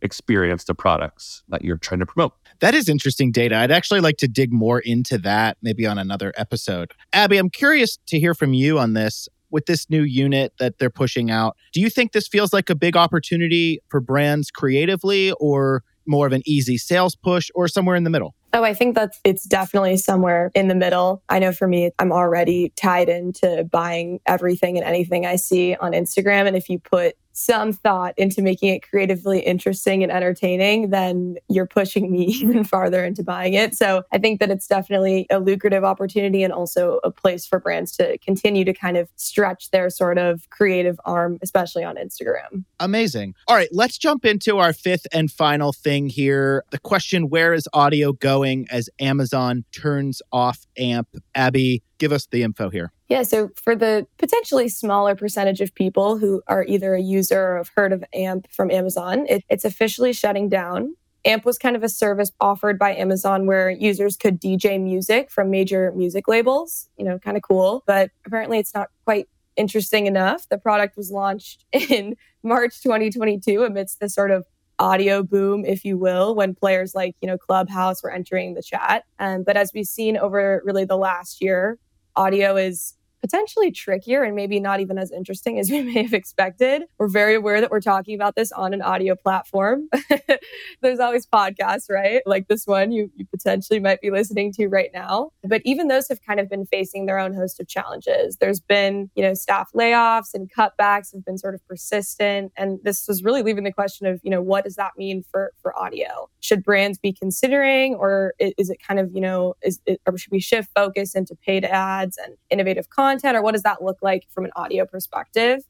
experience 0.00 0.64
the 0.64 0.74
products 0.74 1.42
that 1.48 1.64
you're 1.64 1.76
trying 1.76 2.00
to 2.00 2.06
promote. 2.06 2.32
That 2.60 2.74
is 2.74 2.88
interesting 2.88 3.32
data. 3.32 3.56
I'd 3.56 3.70
actually 3.70 4.00
like 4.00 4.16
to 4.18 4.28
dig 4.28 4.52
more 4.52 4.78
into 4.80 5.18
that 5.18 5.56
maybe 5.62 5.86
on 5.86 5.98
another 5.98 6.32
episode. 6.36 6.92
Abby, 7.12 7.36
I'm 7.36 7.50
curious 7.50 7.98
to 8.06 8.18
hear 8.18 8.34
from 8.34 8.54
you 8.54 8.78
on 8.78 8.94
this. 8.94 9.28
With 9.50 9.64
this 9.64 9.88
new 9.88 10.02
unit 10.02 10.52
that 10.58 10.78
they're 10.78 10.90
pushing 10.90 11.30
out, 11.30 11.56
do 11.72 11.80
you 11.80 11.88
think 11.88 12.12
this 12.12 12.28
feels 12.28 12.52
like 12.52 12.68
a 12.68 12.74
big 12.74 12.98
opportunity 12.98 13.80
for 13.88 13.98
brands 13.98 14.50
creatively 14.50 15.32
or 15.40 15.84
more 16.06 16.26
of 16.26 16.34
an 16.34 16.42
easy 16.44 16.76
sales 16.76 17.16
push 17.16 17.50
or 17.54 17.66
somewhere 17.66 17.96
in 17.96 18.04
the 18.04 18.10
middle? 18.10 18.34
Oh, 18.52 18.64
I 18.64 18.74
think 18.74 18.94
that's 18.94 19.20
it's 19.24 19.44
definitely 19.44 19.98
somewhere 19.98 20.50
in 20.54 20.68
the 20.68 20.74
middle. 20.74 21.22
I 21.28 21.38
know 21.38 21.52
for 21.52 21.68
me, 21.68 21.92
I'm 21.98 22.12
already 22.12 22.72
tied 22.76 23.08
into 23.08 23.64
buying 23.70 24.20
everything 24.26 24.78
and 24.78 24.86
anything 24.86 25.26
I 25.26 25.36
see 25.36 25.76
on 25.76 25.92
Instagram. 25.92 26.46
And 26.46 26.56
if 26.56 26.68
you 26.68 26.78
put 26.78 27.14
some 27.38 27.72
thought 27.72 28.14
into 28.16 28.42
making 28.42 28.74
it 28.74 28.80
creatively 28.80 29.38
interesting 29.38 30.02
and 30.02 30.10
entertaining, 30.10 30.90
then 30.90 31.36
you're 31.48 31.66
pushing 31.66 32.10
me 32.10 32.24
even 32.42 32.64
farther 32.64 33.04
into 33.04 33.22
buying 33.22 33.54
it. 33.54 33.76
So 33.76 34.02
I 34.12 34.18
think 34.18 34.40
that 34.40 34.50
it's 34.50 34.66
definitely 34.66 35.26
a 35.30 35.38
lucrative 35.38 35.84
opportunity 35.84 36.42
and 36.42 36.52
also 36.52 36.98
a 37.04 37.10
place 37.10 37.46
for 37.46 37.60
brands 37.60 37.92
to 37.98 38.18
continue 38.18 38.64
to 38.64 38.72
kind 38.72 38.96
of 38.96 39.08
stretch 39.16 39.70
their 39.70 39.88
sort 39.88 40.18
of 40.18 40.50
creative 40.50 40.98
arm, 41.04 41.38
especially 41.40 41.84
on 41.84 41.96
Instagram. 41.96 42.64
Amazing. 42.80 43.34
All 43.46 43.54
right, 43.54 43.68
let's 43.72 43.98
jump 43.98 44.24
into 44.24 44.58
our 44.58 44.72
fifth 44.72 45.06
and 45.12 45.30
final 45.30 45.72
thing 45.72 46.08
here. 46.08 46.64
The 46.70 46.78
question 46.78 47.28
where 47.28 47.54
is 47.54 47.68
audio 47.72 48.12
going 48.12 48.66
as 48.70 48.90
Amazon 48.98 49.64
turns 49.72 50.22
off 50.32 50.66
AMP? 50.78 51.08
Abby, 51.34 51.82
give 51.98 52.12
us 52.12 52.26
the 52.26 52.42
info 52.42 52.70
here. 52.70 52.92
Yeah, 53.08 53.22
so 53.22 53.50
for 53.62 53.74
the 53.74 54.06
potentially 54.18 54.68
smaller 54.68 55.14
percentage 55.14 55.60
of 55.60 55.74
people 55.74 56.18
who 56.18 56.42
are 56.46 56.64
either 56.64 56.94
a 56.94 57.00
user 57.00 57.52
or 57.52 57.56
have 57.58 57.70
heard 57.74 57.92
of 57.92 58.04
AMP 58.14 58.50
from 58.50 58.70
Amazon, 58.70 59.26
it, 59.28 59.44
it's 59.48 59.64
officially 59.64 60.12
shutting 60.12 60.48
down. 60.48 60.94
AMP 61.24 61.44
was 61.44 61.58
kind 61.58 61.74
of 61.74 61.82
a 61.82 61.88
service 61.88 62.30
offered 62.40 62.78
by 62.78 62.94
Amazon 62.94 63.46
where 63.46 63.70
users 63.70 64.16
could 64.16 64.40
DJ 64.40 64.80
music 64.80 65.30
from 65.30 65.50
major 65.50 65.92
music 65.96 66.28
labels, 66.28 66.88
you 66.96 67.04
know, 67.04 67.18
kind 67.18 67.36
of 67.36 67.42
cool, 67.42 67.82
but 67.86 68.10
apparently 68.24 68.58
it's 68.58 68.74
not 68.74 68.88
quite 69.04 69.28
interesting 69.56 70.06
enough. 70.06 70.48
The 70.48 70.58
product 70.58 70.96
was 70.96 71.10
launched 71.10 71.64
in 71.72 72.16
March 72.42 72.80
2022 72.82 73.64
amidst 73.64 74.00
the 74.00 74.08
sort 74.08 74.30
of 74.30 74.44
audio 74.78 75.22
boom, 75.22 75.64
if 75.64 75.84
you 75.84 75.98
will, 75.98 76.34
when 76.34 76.54
players 76.54 76.94
like, 76.94 77.16
you 77.20 77.26
know, 77.26 77.38
Clubhouse 77.38 78.02
were 78.02 78.10
entering 78.12 78.54
the 78.54 78.62
chat. 78.62 79.04
Um, 79.18 79.42
but 79.44 79.56
as 79.56 79.72
we've 79.74 79.86
seen 79.86 80.16
over 80.16 80.62
really 80.64 80.84
the 80.84 80.96
last 80.96 81.42
year, 81.42 81.78
audio 82.16 82.56
is 82.56 82.94
potentially 83.20 83.70
trickier 83.70 84.22
and 84.22 84.34
maybe 84.34 84.60
not 84.60 84.80
even 84.80 84.98
as 84.98 85.10
interesting 85.10 85.58
as 85.58 85.70
we 85.70 85.82
may 85.82 86.02
have 86.02 86.14
expected. 86.14 86.82
We're 86.98 87.08
very 87.08 87.34
aware 87.34 87.60
that 87.60 87.70
we're 87.70 87.80
talking 87.80 88.14
about 88.14 88.36
this 88.36 88.52
on 88.52 88.72
an 88.74 88.82
audio 88.82 89.14
platform. 89.14 89.88
There's 90.82 91.00
always 91.00 91.26
podcasts, 91.26 91.90
right? 91.90 92.22
Like 92.26 92.48
this 92.48 92.66
one 92.66 92.92
you, 92.92 93.10
you 93.16 93.26
potentially 93.26 93.80
might 93.80 94.00
be 94.00 94.10
listening 94.10 94.52
to 94.54 94.68
right 94.68 94.90
now. 94.92 95.30
But 95.44 95.62
even 95.64 95.88
those 95.88 96.08
have 96.08 96.20
kind 96.22 96.40
of 96.40 96.48
been 96.48 96.66
facing 96.66 97.06
their 97.06 97.18
own 97.18 97.34
host 97.34 97.60
of 97.60 97.68
challenges. 97.68 98.36
There's 98.36 98.60
been, 98.60 99.10
you 99.14 99.22
know, 99.22 99.34
staff 99.34 99.70
layoffs 99.74 100.34
and 100.34 100.50
cutbacks 100.52 101.12
have 101.12 101.24
been 101.24 101.38
sort 101.38 101.54
of 101.54 101.66
persistent. 101.66 102.52
And 102.56 102.78
this 102.82 103.06
was 103.08 103.22
really 103.22 103.42
leaving 103.42 103.64
the 103.64 103.72
question 103.72 104.06
of, 104.06 104.20
you 104.22 104.30
know, 104.30 104.42
what 104.42 104.64
does 104.64 104.76
that 104.76 104.92
mean 104.96 105.24
for 105.30 105.52
for 105.62 105.76
audio? 105.78 106.28
Should 106.40 106.62
brands 106.62 106.98
be 106.98 107.12
considering 107.12 107.94
or 107.94 108.34
is 108.38 108.70
it 108.70 108.78
kind 108.86 109.00
of, 109.00 109.10
you 109.12 109.20
know, 109.20 109.54
is 109.62 109.80
it, 109.86 110.00
or 110.06 110.16
should 110.16 110.32
we 110.32 110.40
shift 110.40 110.70
focus 110.74 111.14
into 111.14 111.34
paid 111.34 111.64
ads 111.64 112.16
and 112.16 112.36
innovative 112.50 112.88
content? 112.90 113.07
Content 113.08 113.36
or 113.36 113.42
what 113.42 113.52
does 113.52 113.62
that 113.62 113.82
look 113.82 113.98
like 114.02 114.26
from 114.30 114.44
an 114.44 114.50
audio 114.56 114.84
perspective? 114.84 115.60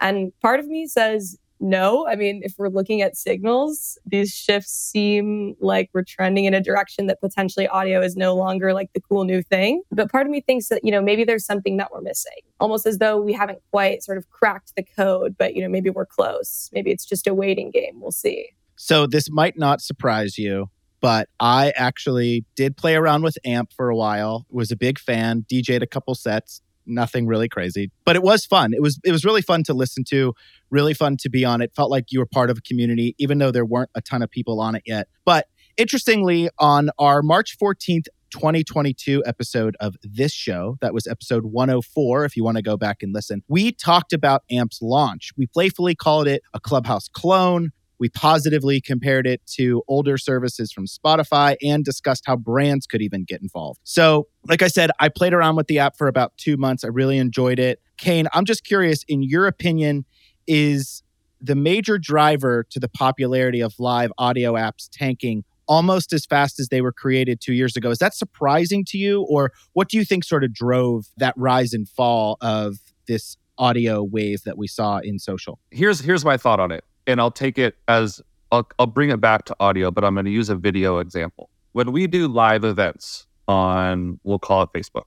And 0.00 0.32
part 0.40 0.60
of 0.60 0.66
me 0.66 0.86
says 0.86 1.38
no. 1.62 2.08
I 2.08 2.16
mean, 2.16 2.40
if 2.42 2.54
we're 2.56 2.68
looking 2.68 3.02
at 3.02 3.16
signals, 3.16 3.98
these 4.06 4.32
shifts 4.32 4.72
seem 4.72 5.56
like 5.60 5.90
we're 5.92 6.04
trending 6.04 6.46
in 6.46 6.54
a 6.54 6.60
direction 6.60 7.06
that 7.08 7.20
potentially 7.20 7.68
audio 7.68 8.00
is 8.00 8.16
no 8.16 8.34
longer 8.34 8.72
like 8.72 8.90
the 8.94 9.00
cool 9.00 9.24
new 9.24 9.42
thing. 9.42 9.82
But 9.90 10.10
part 10.10 10.26
of 10.26 10.32
me 10.32 10.40
thinks 10.40 10.68
that, 10.68 10.82
you 10.82 10.90
know, 10.90 11.02
maybe 11.02 11.22
there's 11.22 11.44
something 11.44 11.76
that 11.76 11.92
we're 11.92 12.00
missing, 12.00 12.40
almost 12.58 12.86
as 12.86 12.96
though 12.98 13.20
we 13.20 13.34
haven't 13.34 13.58
quite 13.70 14.02
sort 14.02 14.16
of 14.16 14.28
cracked 14.30 14.72
the 14.74 14.82
code, 14.82 15.36
but, 15.38 15.54
you 15.54 15.62
know, 15.62 15.68
maybe 15.68 15.90
we're 15.90 16.06
close. 16.06 16.70
Maybe 16.72 16.90
it's 16.90 17.04
just 17.04 17.26
a 17.26 17.34
waiting 17.34 17.70
game. 17.70 18.00
We'll 18.00 18.10
see. 18.10 18.48
So 18.76 19.06
this 19.06 19.30
might 19.30 19.58
not 19.58 19.82
surprise 19.82 20.38
you 20.38 20.70
but 21.02 21.28
I 21.40 21.72
actually 21.76 22.44
did 22.56 22.76
play 22.76 22.94
around 22.94 23.22
with 23.22 23.38
AMP 23.44 23.72
for 23.72 23.88
a 23.88 23.96
while. 23.96 24.46
Was 24.50 24.70
a 24.70 24.76
big 24.76 24.98
fan, 24.98 25.46
DJ'd 25.50 25.82
a 25.82 25.86
couple 25.86 26.14
sets, 26.14 26.60
nothing 26.90 27.26
really 27.26 27.48
crazy, 27.48 27.90
but 28.04 28.16
it 28.16 28.22
was 28.22 28.44
fun. 28.44 28.72
It 28.74 28.82
was 28.82 28.98
it 29.04 29.12
was 29.12 29.24
really 29.24 29.42
fun 29.42 29.62
to 29.64 29.74
listen 29.74 30.04
to, 30.10 30.34
really 30.70 30.94
fun 30.94 31.16
to 31.18 31.30
be 31.30 31.44
on. 31.44 31.60
It 31.60 31.72
felt 31.74 31.90
like 31.90 32.06
you 32.10 32.18
were 32.18 32.26
part 32.26 32.50
of 32.50 32.58
a 32.58 32.60
community, 32.60 33.14
even 33.18 33.38
though 33.38 33.50
there 33.50 33.64
weren't 33.64 33.90
a 33.94 34.02
ton 34.02 34.22
of 34.22 34.30
people 34.30 34.60
on 34.60 34.74
it 34.74 34.82
yet. 34.86 35.08
But 35.24 35.46
interestingly, 35.76 36.50
on 36.58 36.90
our 36.98 37.22
March 37.22 37.56
14th 37.58 38.06
2022 38.30 39.22
episode 39.26 39.76
of 39.80 39.96
this 40.02 40.32
show. 40.32 40.78
That 40.80 40.94
was 40.94 41.06
episode 41.06 41.46
104, 41.46 42.24
if 42.24 42.36
you 42.36 42.44
want 42.44 42.56
to 42.56 42.62
go 42.62 42.76
back 42.76 43.02
and 43.02 43.12
listen. 43.12 43.42
We 43.48 43.72
talked 43.72 44.12
about 44.12 44.42
AMP's 44.50 44.80
launch. 44.80 45.30
We 45.36 45.46
playfully 45.46 45.94
called 45.94 46.28
it 46.28 46.42
a 46.54 46.60
Clubhouse 46.60 47.08
clone. 47.08 47.72
We 48.00 48.08
positively 48.08 48.80
compared 48.80 49.26
it 49.26 49.42
to 49.58 49.82
older 49.86 50.18
services 50.18 50.72
from 50.72 50.86
Spotify 50.86 51.56
and 51.62 51.84
discussed 51.84 52.24
how 52.26 52.36
brands 52.36 52.86
could 52.86 53.02
even 53.02 53.24
get 53.24 53.42
involved. 53.42 53.80
So, 53.84 54.26
like 54.48 54.62
I 54.62 54.68
said, 54.68 54.90
I 54.98 55.10
played 55.10 55.34
around 55.34 55.56
with 55.56 55.66
the 55.66 55.78
app 55.78 55.96
for 55.96 56.08
about 56.08 56.32
two 56.38 56.56
months. 56.56 56.82
I 56.82 56.88
really 56.88 57.18
enjoyed 57.18 57.58
it. 57.58 57.80
Caine, 57.98 58.26
I'm 58.32 58.46
just 58.46 58.64
curious, 58.64 59.04
in 59.06 59.22
your 59.22 59.46
opinion, 59.46 60.06
is 60.46 61.02
the 61.40 61.54
major 61.54 61.98
driver 61.98 62.66
to 62.70 62.80
the 62.80 62.88
popularity 62.88 63.60
of 63.60 63.74
live 63.78 64.10
audio 64.18 64.54
apps 64.54 64.88
tanking 64.90 65.44
almost 65.68 66.12
as 66.12 66.26
fast 66.26 66.58
as 66.58 66.68
they 66.68 66.80
were 66.80 66.92
created 66.92 67.40
two 67.40 67.52
years 67.52 67.76
ago. 67.76 67.90
Is 67.90 67.98
that 67.98 68.14
surprising 68.14 68.84
to 68.86 68.98
you? 68.98 69.22
Or 69.28 69.52
what 69.72 69.88
do 69.88 69.96
you 69.96 70.04
think 70.04 70.24
sort 70.24 70.42
of 70.42 70.52
drove 70.52 71.06
that 71.18 71.32
rise 71.36 71.72
and 71.72 71.88
fall 71.88 72.38
of 72.40 72.78
this 73.06 73.36
audio 73.56 74.02
wave 74.02 74.42
that 74.44 74.58
we 74.58 74.66
saw 74.66 74.98
in 74.98 75.18
social? 75.18 75.60
Here's 75.70 76.00
here's 76.00 76.24
my 76.24 76.36
thought 76.36 76.58
on 76.58 76.72
it 76.72 76.84
and 77.06 77.20
I'll 77.20 77.30
take 77.30 77.58
it 77.58 77.76
as 77.88 78.20
I'll, 78.52 78.68
I'll 78.78 78.86
bring 78.86 79.10
it 79.10 79.20
back 79.20 79.44
to 79.46 79.56
audio, 79.60 79.90
but 79.90 80.04
I'm 80.04 80.14
going 80.14 80.24
to 80.26 80.30
use 80.30 80.48
a 80.48 80.56
video 80.56 80.98
example. 80.98 81.50
When 81.72 81.92
we 81.92 82.06
do 82.06 82.26
live 82.26 82.64
events 82.64 83.26
on, 83.46 84.18
we'll 84.24 84.38
call 84.38 84.62
it 84.62 84.70
Facebook 84.74 85.04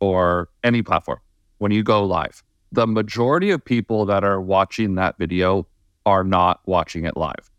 or 0.00 0.48
any 0.64 0.82
platform, 0.82 1.20
when 1.58 1.72
you 1.72 1.82
go 1.82 2.04
live, 2.04 2.42
the 2.72 2.86
majority 2.86 3.50
of 3.50 3.64
people 3.64 4.04
that 4.06 4.24
are 4.24 4.40
watching 4.40 4.96
that 4.96 5.16
video 5.18 5.66
are 6.06 6.24
not 6.24 6.60
watching 6.66 7.04
it 7.04 7.16
live. 7.16 7.50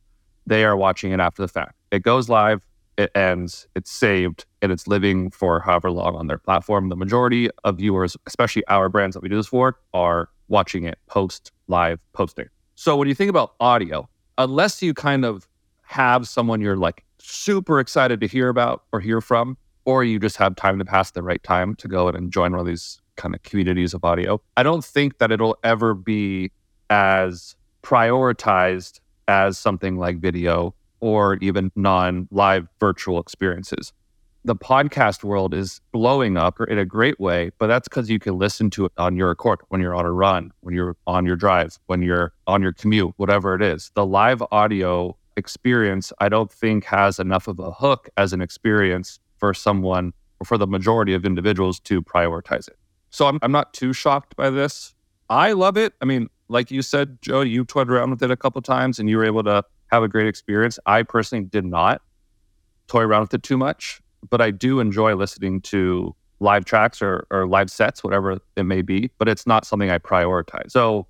They 0.46 0.66
are 0.66 0.76
watching 0.76 1.12
it 1.14 1.20
after 1.20 1.42
the 1.42 1.48
fact. 1.48 1.74
It 1.92 2.04
goes 2.04 2.28
live, 2.28 2.62
it 2.98 3.12
ends, 3.16 3.68
it's 3.76 3.92
saved, 3.92 4.46
and 4.62 4.72
it's 4.72 4.88
living 4.88 5.32
for 5.32 5.60
however 5.62 5.90
long 5.90 6.16
on 6.16 6.28
their 6.28 6.38
platform. 6.38 6.90
The 6.90 6.96
majority 6.96 7.50
of 7.64 7.78
viewers, 7.78 8.18
especially 8.28 8.66
our 8.68 8.90
brands 8.90 9.14
that 9.14 9.24
we 9.24 9.30
do 9.30 9.38
this 9.38 9.48
for, 9.48 9.80
are 9.94 10.30
watching 10.48 10.84
it 10.84 11.00
post 11.08 11.52
live 11.68 12.00
posting. 12.14 12.50
So 12.76 12.96
when 12.96 13.08
you 13.08 13.16
think 13.16 13.30
about 13.30 13.54
audio, 13.60 14.10
unless 14.38 14.82
you 14.82 14.94
kind 14.94 15.26
of 15.26 15.48
have 15.84 16.28
someone 16.28 16.62
you're 16.62 16.78
like 16.78 17.04
super 17.20 17.80
excited 17.80 18.20
to 18.22 18.28
hear 18.28 18.50
about 18.50 18.84
or 18.92 19.00
hear 19.00 19.22
from, 19.22 19.58
or 19.86 20.04
you 20.04 20.20
just 20.20 20.38
have 20.38 20.56
time 20.56 20.80
to 20.80 20.86
pass 20.86 21.12
the 21.12 21.22
right 21.22 21.44
time 21.44 21.76
to 21.76 21.88
go 21.88 22.08
and 22.08 22.32
join 22.32 22.52
one 22.52 22.60
of 22.62 22.66
these 22.66 23.00
kind 23.16 23.36
of 23.36 23.44
communities 23.44 23.94
of 23.94 24.04
audio, 24.04 24.42
I 24.58 24.64
don't 24.64 24.84
think 24.84 25.20
that 25.20 25.32
it'll 25.32 25.58
ever 25.64 25.94
be 25.94 26.52
as 26.90 27.56
prioritized 27.84 29.00
as 29.28 29.58
something 29.58 29.98
like 29.98 30.20
video 30.20 30.74
or 31.00 31.36
even 31.36 31.72
non 31.76 32.28
live 32.32 32.68
virtual 32.80 33.20
experiences 33.20 33.94
the 34.46 34.56
podcast 34.56 35.24
world 35.24 35.54
is 35.54 35.80
blowing 35.92 36.36
up 36.36 36.60
in 36.68 36.78
a 36.78 36.86
great 36.86 37.20
way, 37.20 37.52
but 37.60 37.68
that's 37.68 37.88
because 37.88 38.10
you 38.10 38.20
can 38.20 38.38
listen 38.38 38.70
to 38.72 38.86
it 38.86 38.92
on 38.98 39.16
your 39.16 39.32
accord 39.32 39.60
when 39.70 39.80
you're 39.80 39.96
on 39.96 40.06
a 40.06 40.12
run, 40.12 40.52
when 40.62 40.76
you're 40.76 40.98
on 41.08 41.26
your 41.26 41.38
drive, 41.38 41.80
when 41.86 42.02
you're 42.02 42.34
on 42.46 42.62
your 42.62 42.74
commute, 42.74 43.14
whatever 43.18 43.56
it 43.56 43.62
is. 43.62 43.92
The 43.96 44.06
live 44.06 44.44
audio 44.52 45.18
experience, 45.38 46.12
I 46.20 46.28
don't 46.28 46.52
think 46.52 46.84
has 46.86 47.20
enough 47.20 47.48
of 47.48 47.60
a 47.60 47.72
hook 47.72 48.10
as 48.18 48.34
an 48.34 48.42
experience 48.42 49.20
for 49.38 49.54
someone 49.54 50.14
or 50.40 50.46
for 50.46 50.58
the 50.58 50.68
majority 50.68 51.14
of 51.14 51.26
individuals 51.26 51.80
to 51.82 52.02
prioritize 52.02 52.68
it. 52.68 52.78
So 53.12 53.28
I'm, 53.28 53.40
I'm 53.42 53.52
not 53.52 53.74
too 53.74 53.94
shocked 53.94 54.36
by 54.36 54.50
this. 54.50 54.94
I 55.30 55.54
love 55.54 55.78
it. 55.78 55.94
I 56.02 56.06
mean, 56.06 56.30
like 56.50 56.70
you 56.70 56.82
said, 56.82 57.18
Joe, 57.22 57.42
you 57.42 57.64
toyed 57.64 57.90
around 57.90 58.10
with 58.10 58.22
it 58.22 58.30
a 58.30 58.38
couple 58.38 58.62
times 58.62 59.00
and 59.00 59.10
you 59.10 59.18
were 59.18 59.26
able 59.26 59.44
to 59.44 59.64
have 59.88 60.04
a 60.04 60.10
great 60.10 60.28
experience. 60.28 60.80
I 60.86 61.04
personally 61.04 61.46
did 61.46 61.66
not 61.66 62.02
toy 62.88 63.04
around 63.04 63.22
with 63.22 63.34
it 63.36 63.44
too 63.44 63.58
much 63.58 64.03
but 64.30 64.42
I 64.42 64.52
do 64.52 64.80
enjoy 64.80 65.16
listening 65.16 65.62
to 65.62 66.16
live 66.40 66.66
tracks 66.66 67.02
or, 67.02 67.26
or 67.32 67.48
live 67.48 67.72
sets, 67.72 68.04
whatever 68.04 68.38
it 68.56 68.64
may 68.64 68.82
be, 68.82 69.10
but 69.18 69.30
it's 69.30 69.48
not 69.48 69.66
something 69.66 69.90
I 69.90 69.98
prioritize. 69.98 70.72
So 70.72 71.08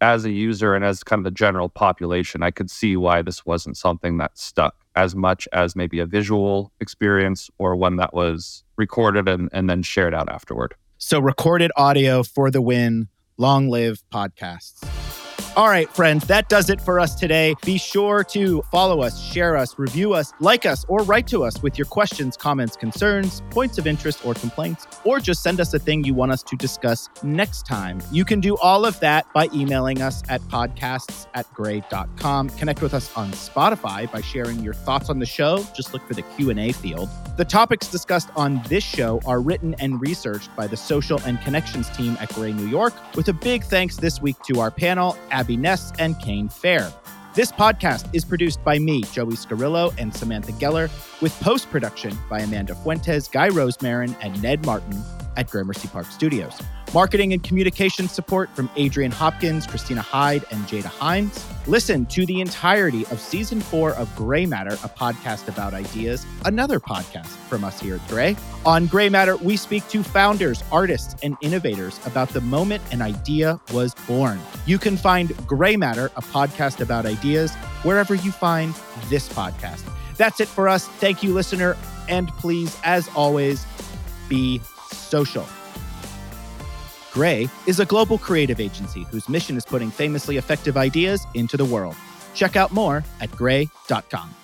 as 0.00 0.24
a 0.24 0.30
user 0.30 0.74
and 0.74 0.84
as 0.84 1.02
kind 1.02 1.20
of 1.20 1.24
the 1.24 1.30
general 1.30 1.68
population, 1.68 2.42
I 2.42 2.50
could 2.50 2.70
see 2.70 2.96
why 2.96 3.22
this 3.22 3.44
wasn't 3.44 3.76
something 3.76 4.18
that 4.18 4.38
stuck 4.38 4.76
as 4.94 5.14
much 5.14 5.48
as 5.52 5.74
maybe 5.74 5.98
a 6.00 6.06
visual 6.06 6.72
experience 6.80 7.50
or 7.58 7.76
one 7.76 7.96
that 7.96 8.14
was 8.14 8.64
recorded 8.76 9.28
and, 9.28 9.48
and 9.52 9.68
then 9.68 9.82
shared 9.82 10.14
out 10.14 10.28
afterward. 10.28 10.74
So 10.98 11.18
recorded 11.20 11.70
audio 11.76 12.22
for 12.22 12.50
the 12.50 12.62
win. 12.62 13.08
Long 13.36 13.68
live 13.68 14.02
podcasts. 14.12 14.97
All 15.58 15.68
right, 15.68 15.92
friends, 15.92 16.24
that 16.28 16.48
does 16.48 16.70
it 16.70 16.80
for 16.80 17.00
us 17.00 17.16
today. 17.16 17.56
Be 17.64 17.78
sure 17.78 18.22
to 18.22 18.62
follow 18.70 19.02
us, 19.02 19.20
share 19.20 19.56
us, 19.56 19.76
review 19.76 20.14
us, 20.14 20.32
like 20.38 20.64
us, 20.64 20.84
or 20.86 21.00
write 21.00 21.26
to 21.26 21.42
us 21.42 21.60
with 21.64 21.76
your 21.76 21.86
questions, 21.86 22.36
comments, 22.36 22.76
concerns, 22.76 23.42
points 23.50 23.76
of 23.76 23.84
interest, 23.84 24.24
or 24.24 24.34
complaints, 24.34 24.86
or 25.02 25.18
just 25.18 25.42
send 25.42 25.58
us 25.58 25.74
a 25.74 25.80
thing 25.80 26.04
you 26.04 26.14
want 26.14 26.30
us 26.30 26.44
to 26.44 26.54
discuss 26.54 27.08
next 27.24 27.66
time. 27.66 28.00
You 28.12 28.24
can 28.24 28.38
do 28.38 28.56
all 28.58 28.84
of 28.84 29.00
that 29.00 29.26
by 29.32 29.48
emailing 29.52 30.00
us 30.00 30.22
at 30.28 30.40
podcasts 30.42 31.26
at 31.34 31.52
grey.com. 31.54 32.50
Connect 32.50 32.80
with 32.80 32.94
us 32.94 33.12
on 33.16 33.32
Spotify 33.32 34.08
by 34.12 34.20
sharing 34.20 34.60
your 34.60 34.74
thoughts 34.74 35.10
on 35.10 35.18
the 35.18 35.26
show. 35.26 35.66
Just 35.74 35.92
look 35.92 36.06
for 36.06 36.14
the 36.14 36.22
Q&A 36.22 36.70
field. 36.70 37.08
The 37.36 37.44
topics 37.44 37.88
discussed 37.88 38.28
on 38.36 38.62
this 38.68 38.84
show 38.84 39.20
are 39.26 39.40
written 39.40 39.74
and 39.80 40.00
researched 40.00 40.54
by 40.54 40.68
the 40.68 40.76
social 40.76 41.20
and 41.26 41.40
connections 41.40 41.88
team 41.90 42.16
at 42.20 42.32
Grey 42.32 42.52
New 42.52 42.68
York, 42.68 42.94
with 43.16 43.26
a 43.26 43.32
big 43.32 43.64
thanks 43.64 43.96
this 43.96 44.22
week 44.22 44.36
to 44.44 44.60
our 44.60 44.70
panel, 44.70 45.16
Abby 45.48 45.56
Ness 45.56 45.94
and 45.98 46.20
Caine 46.20 46.50
Fair. 46.50 46.92
This 47.34 47.50
podcast 47.50 48.14
is 48.14 48.22
produced 48.22 48.62
by 48.64 48.78
me, 48.78 49.00
Joey 49.00 49.32
Scarillo, 49.32 49.94
and 49.96 50.14
Samantha 50.14 50.52
Geller, 50.52 50.90
with 51.22 51.32
post 51.40 51.70
production 51.70 52.14
by 52.28 52.40
Amanda 52.40 52.74
Fuentes, 52.74 53.28
Guy 53.28 53.48
Rosemarin, 53.48 54.14
and 54.20 54.42
Ned 54.42 54.66
Martin 54.66 55.02
at 55.38 55.48
Gramercy 55.48 55.88
Park 55.88 56.06
Studios. 56.06 56.60
Marketing 56.92 57.32
and 57.32 57.42
communication 57.42 58.08
support 58.08 58.50
from 58.56 58.68
Adrian 58.76 59.12
Hopkins, 59.12 59.66
Christina 59.66 60.00
Hyde, 60.02 60.44
and 60.50 60.66
Jada 60.66 60.86
Hines. 60.86 61.46
Listen 61.66 62.06
to 62.06 62.26
the 62.26 62.40
entirety 62.40 63.06
of 63.06 63.20
season 63.20 63.60
four 63.60 63.92
of 63.92 64.14
Grey 64.16 64.46
Matter, 64.46 64.72
a 64.72 64.88
podcast 64.88 65.48
about 65.48 65.74
ideas, 65.74 66.26
another 66.44 66.80
podcast 66.80 67.26
from 67.26 67.62
us 67.62 67.78
here 67.78 67.96
at 67.96 68.08
Grey. 68.08 68.36
On 68.66 68.86
Grey 68.86 69.08
Matter, 69.08 69.36
we 69.36 69.56
speak 69.56 69.86
to 69.88 70.02
founders, 70.02 70.64
artists, 70.72 71.14
and 71.22 71.36
innovators 71.40 72.00
about 72.04 72.30
the 72.30 72.40
moment 72.40 72.82
an 72.90 73.00
idea 73.00 73.60
was 73.72 73.94
born. 74.06 74.40
You 74.66 74.78
can 74.78 74.96
find 74.96 75.36
Grey 75.46 75.76
Matter, 75.76 76.06
a 76.16 76.22
podcast 76.22 76.80
about 76.80 77.06
ideas, 77.06 77.54
wherever 77.84 78.14
you 78.14 78.32
find 78.32 78.74
this 79.08 79.28
podcast. 79.28 79.84
That's 80.16 80.40
it 80.40 80.48
for 80.48 80.68
us. 80.68 80.88
Thank 80.88 81.22
you, 81.22 81.32
listener. 81.32 81.76
And 82.08 82.28
please, 82.28 82.76
as 82.82 83.08
always, 83.14 83.64
be 84.28 84.60
social. 84.96 85.46
Grey 87.12 87.48
is 87.66 87.80
a 87.80 87.86
global 87.86 88.18
creative 88.18 88.60
agency 88.60 89.04
whose 89.10 89.28
mission 89.28 89.56
is 89.56 89.64
putting 89.64 89.90
famously 89.90 90.36
effective 90.36 90.76
ideas 90.76 91.26
into 91.34 91.56
the 91.56 91.64
world. 91.64 91.96
Check 92.34 92.54
out 92.56 92.70
more 92.72 93.04
at 93.20 93.30
grey.com. 93.32 94.34